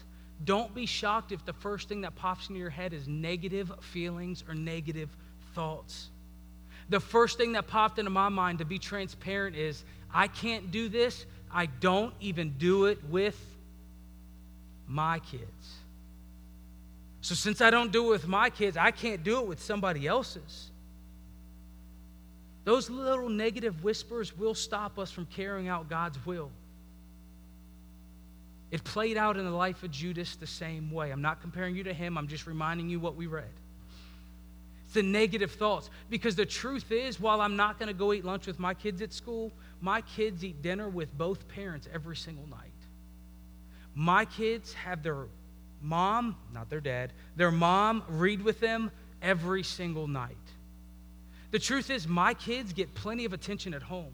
don't 0.45 0.73
be 0.73 0.85
shocked 0.85 1.33
if 1.33 1.43
the 1.45 1.51
first 1.51 1.89
thing 1.89 2.01
that 2.01 2.15
pops 2.15 2.47
into 2.47 2.59
your 2.59 2.69
head 2.69 2.93
is 2.93 3.07
negative 3.07 3.71
feelings 3.81 4.43
or 4.47 4.55
negative 4.55 5.09
thoughts. 5.53 6.09
The 6.89 7.01
first 7.01 7.37
thing 7.37 7.53
that 7.53 7.67
popped 7.67 7.99
into 7.99 8.11
my 8.11 8.29
mind, 8.29 8.59
to 8.59 8.65
be 8.65 8.79
transparent, 8.79 9.57
is 9.57 9.83
I 10.13 10.27
can't 10.27 10.71
do 10.71 10.87
this. 10.87 11.25
I 11.51 11.65
don't 11.65 12.13
even 12.21 12.53
do 12.57 12.85
it 12.85 13.03
with 13.09 13.37
my 14.87 15.19
kids. 15.19 15.81
So, 17.27 17.35
since 17.35 17.59
I 17.59 17.71
don't 17.71 17.91
do 17.91 18.05
it 18.05 18.09
with 18.11 18.27
my 18.29 18.49
kids, 18.49 18.77
I 18.77 18.89
can't 18.89 19.21
do 19.21 19.39
it 19.39 19.47
with 19.47 19.61
somebody 19.61 20.07
else's. 20.07 20.71
Those 22.63 22.89
little 22.89 23.27
negative 23.27 23.83
whispers 23.83 24.37
will 24.37 24.53
stop 24.53 24.97
us 24.97 25.11
from 25.11 25.25
carrying 25.25 25.67
out 25.67 25.89
God's 25.89 26.25
will. 26.25 26.49
It 28.71 28.81
played 28.85 29.17
out 29.17 29.35
in 29.35 29.43
the 29.43 29.51
life 29.51 29.83
of 29.83 29.91
Judas 29.91 30.37
the 30.37 30.47
same 30.47 30.89
way. 30.89 31.11
I'm 31.11 31.21
not 31.21 31.41
comparing 31.41 31.75
you 31.75 31.83
to 31.83 31.93
him, 31.93 32.17
I'm 32.17 32.29
just 32.29 32.47
reminding 32.47 32.89
you 32.89 32.97
what 32.97 33.17
we 33.17 33.27
read. 33.27 33.43
It's 34.85 34.93
the 34.93 35.03
negative 35.03 35.51
thoughts. 35.51 35.89
Because 36.09 36.37
the 36.37 36.45
truth 36.45 36.93
is, 36.93 37.19
while 37.19 37.41
I'm 37.41 37.57
not 37.57 37.77
going 37.77 37.89
to 37.89 37.93
go 37.93 38.13
eat 38.13 38.23
lunch 38.23 38.47
with 38.47 38.57
my 38.57 38.73
kids 38.73 39.01
at 39.01 39.11
school, 39.11 39.51
my 39.81 39.99
kids 39.99 40.45
eat 40.45 40.61
dinner 40.61 40.87
with 40.87 41.17
both 41.17 41.45
parents 41.49 41.89
every 41.93 42.15
single 42.15 42.47
night. 42.47 42.71
My 43.95 44.23
kids 44.23 44.73
have 44.75 45.03
their 45.03 45.25
mom, 45.81 46.35
not 46.53 46.69
their 46.69 46.81
dad, 46.81 47.13
their 47.35 47.51
mom 47.51 48.03
read 48.07 48.41
with 48.41 48.59
them 48.59 48.91
every 49.21 49.63
single 49.63 50.07
night. 50.07 50.35
The 51.51 51.59
truth 51.59 51.89
is, 51.89 52.07
my 52.07 52.33
kids 52.33 52.73
get 52.73 52.93
plenty 52.93 53.25
of 53.25 53.33
attention 53.33 53.73
at 53.73 53.81
home. 53.81 54.13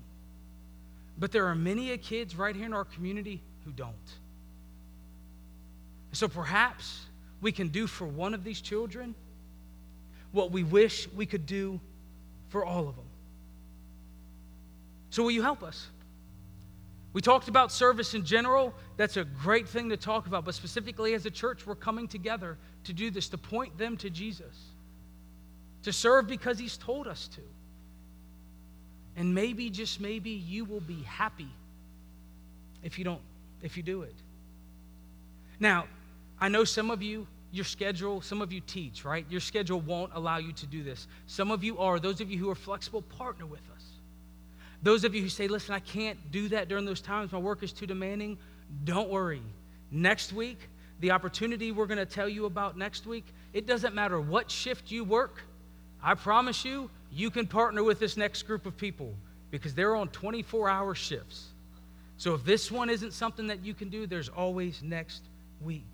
But 1.17 1.31
there 1.31 1.47
are 1.47 1.55
many 1.55 1.95
kids 1.97 2.35
right 2.35 2.55
here 2.55 2.65
in 2.65 2.73
our 2.73 2.85
community 2.85 3.41
who 3.65 3.71
don't. 3.71 3.95
So 6.11 6.27
perhaps 6.27 7.05
we 7.41 7.51
can 7.51 7.69
do 7.69 7.87
for 7.87 8.05
one 8.05 8.33
of 8.33 8.43
these 8.43 8.61
children 8.61 9.15
what 10.31 10.51
we 10.51 10.63
wish 10.63 11.07
we 11.15 11.25
could 11.25 11.45
do 11.45 11.79
for 12.49 12.65
all 12.65 12.87
of 12.87 12.95
them. 12.95 13.05
So, 15.11 15.21
will 15.23 15.31
you 15.31 15.43
help 15.43 15.61
us? 15.61 15.87
We 17.13 17.21
talked 17.21 17.47
about 17.47 17.71
service 17.71 18.15
in 18.15 18.25
general. 18.25 18.73
That's 18.97 19.17
a 19.17 19.23
great 19.23 19.69
thing 19.69 19.89
to 19.89 19.97
talk 19.97 20.27
about. 20.27 20.45
But 20.45 20.55
specifically, 20.55 21.13
as 21.13 21.25
a 21.25 21.31
church, 21.31 21.65
we're 21.65 21.75
coming 21.75 22.07
together 22.07 22.57
to 22.85 22.93
do 22.93 23.11
this, 23.11 23.29
to 23.29 23.37
point 23.37 23.77
them 23.77 23.97
to 23.97 24.09
Jesus 24.09 24.73
to 25.83 25.93
serve 25.93 26.27
because 26.27 26.57
He's 26.57 26.77
told 26.77 27.07
us 27.07 27.27
to. 27.29 27.41
And 29.15 29.33
maybe, 29.35 29.69
just 29.69 30.01
maybe, 30.01 30.31
you 30.31 30.65
will 30.65 30.81
be 30.81 31.03
happy 31.03 31.49
if 32.81 32.97
you 32.97 33.05
don't, 33.05 33.21
if 33.61 33.77
you 33.77 33.83
do 33.83 34.01
it. 34.01 34.15
Now, 35.59 35.85
I 36.39 36.49
know 36.49 36.63
some 36.63 36.89
of 36.89 37.03
you, 37.03 37.27
your 37.51 37.65
schedule, 37.65 38.21
some 38.21 38.41
of 38.41 38.51
you 38.51 38.59
teach, 38.61 39.05
right? 39.05 39.25
Your 39.29 39.39
schedule 39.39 39.79
won't 39.81 40.11
allow 40.15 40.37
you 40.37 40.51
to 40.53 40.65
do 40.65 40.83
this. 40.83 41.07
Some 41.27 41.51
of 41.51 41.63
you 41.63 41.77
are. 41.77 41.99
Those 41.99 42.21
of 42.21 42.31
you 42.31 42.39
who 42.39 42.49
are 42.49 42.55
flexible, 42.55 43.03
partner 43.03 43.45
with 43.45 43.61
us. 43.72 43.72
Those 44.83 45.05
of 45.05 45.15
you 45.15 45.21
who 45.21 45.29
say, 45.29 45.47
listen, 45.47 45.73
I 45.73 45.79
can't 45.79 46.19
do 46.31 46.49
that 46.49 46.67
during 46.67 46.85
those 46.85 47.01
times, 47.01 47.31
my 47.31 47.39
work 47.39 47.63
is 47.63 47.71
too 47.71 47.87
demanding, 47.87 48.37
don't 48.83 49.09
worry. 49.09 49.41
Next 49.89 50.33
week, 50.33 50.59
the 50.99 51.11
opportunity 51.11 51.71
we're 51.71 51.85
going 51.85 51.97
to 51.97 52.05
tell 52.05 52.27
you 52.27 52.45
about 52.45 52.77
next 52.77 53.05
week, 53.05 53.25
it 53.53 53.65
doesn't 53.65 53.95
matter 53.95 54.19
what 54.19 54.51
shift 54.51 54.91
you 54.91 55.05
work, 55.05 55.41
I 56.03 56.15
promise 56.15 56.65
you, 56.65 56.89
you 57.11 57.31
can 57.31 57.47
partner 57.47 57.81
with 57.81 57.97
this 57.97 58.17
next 58.17 58.43
group 58.43 58.65
of 58.65 58.75
people 58.75 59.15
because 59.51 59.73
they're 59.73 59.95
on 59.95 60.09
24 60.09 60.67
hour 60.69 60.93
shifts. 60.93 61.47
So 62.17 62.33
if 62.33 62.43
this 62.43 62.69
one 62.69 62.89
isn't 62.89 63.13
something 63.13 63.47
that 63.47 63.63
you 63.63 63.73
can 63.73 63.89
do, 63.89 64.05
there's 64.05 64.27
always 64.27 64.83
next 64.83 65.23
week. 65.61 65.87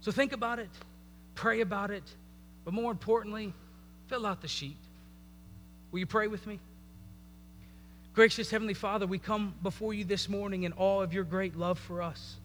So 0.00 0.10
think 0.10 0.32
about 0.32 0.58
it, 0.58 0.70
pray 1.34 1.60
about 1.60 1.90
it, 1.90 2.04
but 2.64 2.72
more 2.72 2.90
importantly, 2.90 3.52
fill 4.06 4.24
out 4.24 4.40
the 4.40 4.48
sheet. 4.48 4.78
Will 5.92 5.98
you 5.98 6.06
pray 6.06 6.28
with 6.28 6.46
me? 6.46 6.60
Gracious 8.14 8.48
Heavenly 8.48 8.74
Father, 8.74 9.08
we 9.08 9.18
come 9.18 9.54
before 9.60 9.92
you 9.92 10.04
this 10.04 10.28
morning 10.28 10.62
in 10.62 10.72
awe 10.74 11.02
of 11.02 11.12
your 11.12 11.24
great 11.24 11.56
love 11.56 11.80
for 11.80 12.00
us. 12.00 12.36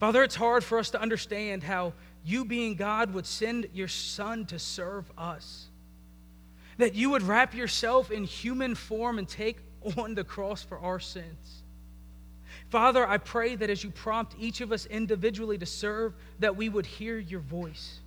Father, 0.00 0.24
it's 0.24 0.34
hard 0.34 0.64
for 0.64 0.78
us 0.78 0.90
to 0.90 1.00
understand 1.00 1.62
how 1.62 1.92
you, 2.24 2.44
being 2.44 2.74
God, 2.74 3.14
would 3.14 3.24
send 3.24 3.68
your 3.72 3.86
Son 3.86 4.44
to 4.46 4.58
serve 4.58 5.08
us. 5.16 5.68
That 6.78 6.96
you 6.96 7.10
would 7.10 7.22
wrap 7.22 7.54
yourself 7.54 8.10
in 8.10 8.24
human 8.24 8.74
form 8.74 9.20
and 9.20 9.28
take 9.28 9.58
on 9.96 10.16
the 10.16 10.24
cross 10.24 10.60
for 10.60 10.80
our 10.80 10.98
sins. 10.98 11.62
Father, 12.68 13.06
I 13.06 13.18
pray 13.18 13.54
that 13.54 13.70
as 13.70 13.84
you 13.84 13.90
prompt 13.90 14.34
each 14.40 14.60
of 14.60 14.72
us 14.72 14.86
individually 14.86 15.56
to 15.58 15.66
serve, 15.66 16.14
that 16.40 16.56
we 16.56 16.68
would 16.68 16.84
hear 16.84 17.16
your 17.16 17.40
voice. 17.40 18.00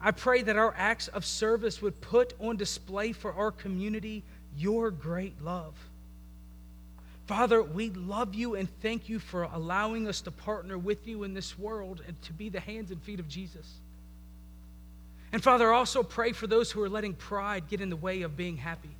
I 0.00 0.12
pray 0.12 0.40
that 0.42 0.56
our 0.56 0.74
acts 0.78 1.08
of 1.08 1.26
service 1.26 1.82
would 1.82 2.00
put 2.00 2.32
on 2.40 2.56
display 2.56 3.12
for 3.12 3.34
our 3.34 3.50
community 3.50 4.24
your 4.56 4.90
great 4.90 5.42
love. 5.42 5.74
Father, 7.26 7.62
we 7.62 7.90
love 7.90 8.34
you 8.34 8.54
and 8.54 8.68
thank 8.80 9.08
you 9.08 9.18
for 9.18 9.44
allowing 9.44 10.06
us 10.06 10.20
to 10.22 10.30
partner 10.30 10.78
with 10.78 11.06
you 11.08 11.24
in 11.24 11.34
this 11.34 11.58
world 11.58 12.00
and 12.06 12.20
to 12.22 12.32
be 12.32 12.48
the 12.48 12.60
hands 12.60 12.90
and 12.90 13.02
feet 13.02 13.18
of 13.18 13.28
Jesus. 13.28 13.66
And 15.32 15.42
Father, 15.42 15.72
also 15.72 16.04
pray 16.04 16.32
for 16.32 16.46
those 16.46 16.70
who 16.70 16.80
are 16.82 16.88
letting 16.88 17.14
pride 17.14 17.68
get 17.68 17.80
in 17.80 17.90
the 17.90 17.96
way 17.96 18.22
of 18.22 18.36
being 18.36 18.56
happy. 18.56 18.90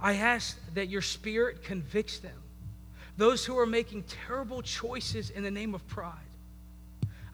I 0.00 0.14
ask 0.14 0.58
that 0.74 0.88
your 0.88 1.02
spirit 1.02 1.62
convicts 1.62 2.18
them. 2.18 2.36
Those 3.16 3.44
who 3.44 3.58
are 3.58 3.66
making 3.66 4.04
terrible 4.26 4.60
choices 4.62 5.30
in 5.30 5.44
the 5.44 5.50
name 5.50 5.74
of 5.74 5.86
pride. 5.88 6.12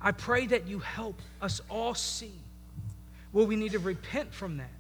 I 0.01 0.13
pray 0.13 0.47
that 0.47 0.67
you 0.67 0.79
help 0.79 1.21
us 1.41 1.63
all 1.71 1.95
see 1.95 2.35
where 3.33 3.47
we 3.47 3.57
need 3.57 3.73
to 3.73 3.79
repent 3.79 4.33
from 4.33 4.59
that 4.59 4.71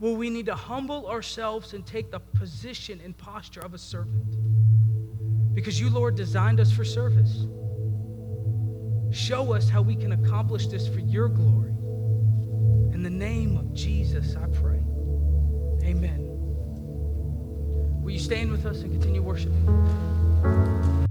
well, 0.00 0.14
we 0.14 0.30
need 0.30 0.46
to 0.46 0.54
humble 0.54 1.08
ourselves 1.08 1.74
and 1.74 1.84
take 1.84 2.10
the 2.10 2.20
position 2.20 3.00
and 3.04 3.16
posture 3.16 3.60
of 3.60 3.74
a 3.74 3.78
servant. 3.78 4.36
Because 5.54 5.80
you, 5.80 5.90
Lord, 5.90 6.14
designed 6.14 6.60
us 6.60 6.70
for 6.70 6.84
service. 6.84 7.46
Show 9.10 9.54
us 9.54 9.68
how 9.68 9.82
we 9.82 9.96
can 9.96 10.12
accomplish 10.12 10.68
this 10.68 10.86
for 10.86 11.00
your 11.00 11.28
glory. 11.28 11.70
In 12.92 13.02
the 13.02 13.10
name 13.10 13.56
of 13.56 13.74
Jesus, 13.74 14.36
I 14.36 14.46
pray. 14.46 14.80
Amen. 15.82 16.26
Will 18.02 18.12
you 18.12 18.20
stand 18.20 18.52
with 18.52 18.66
us 18.66 18.82
and 18.82 18.92
continue 18.92 19.22
worshiping? 19.22 21.07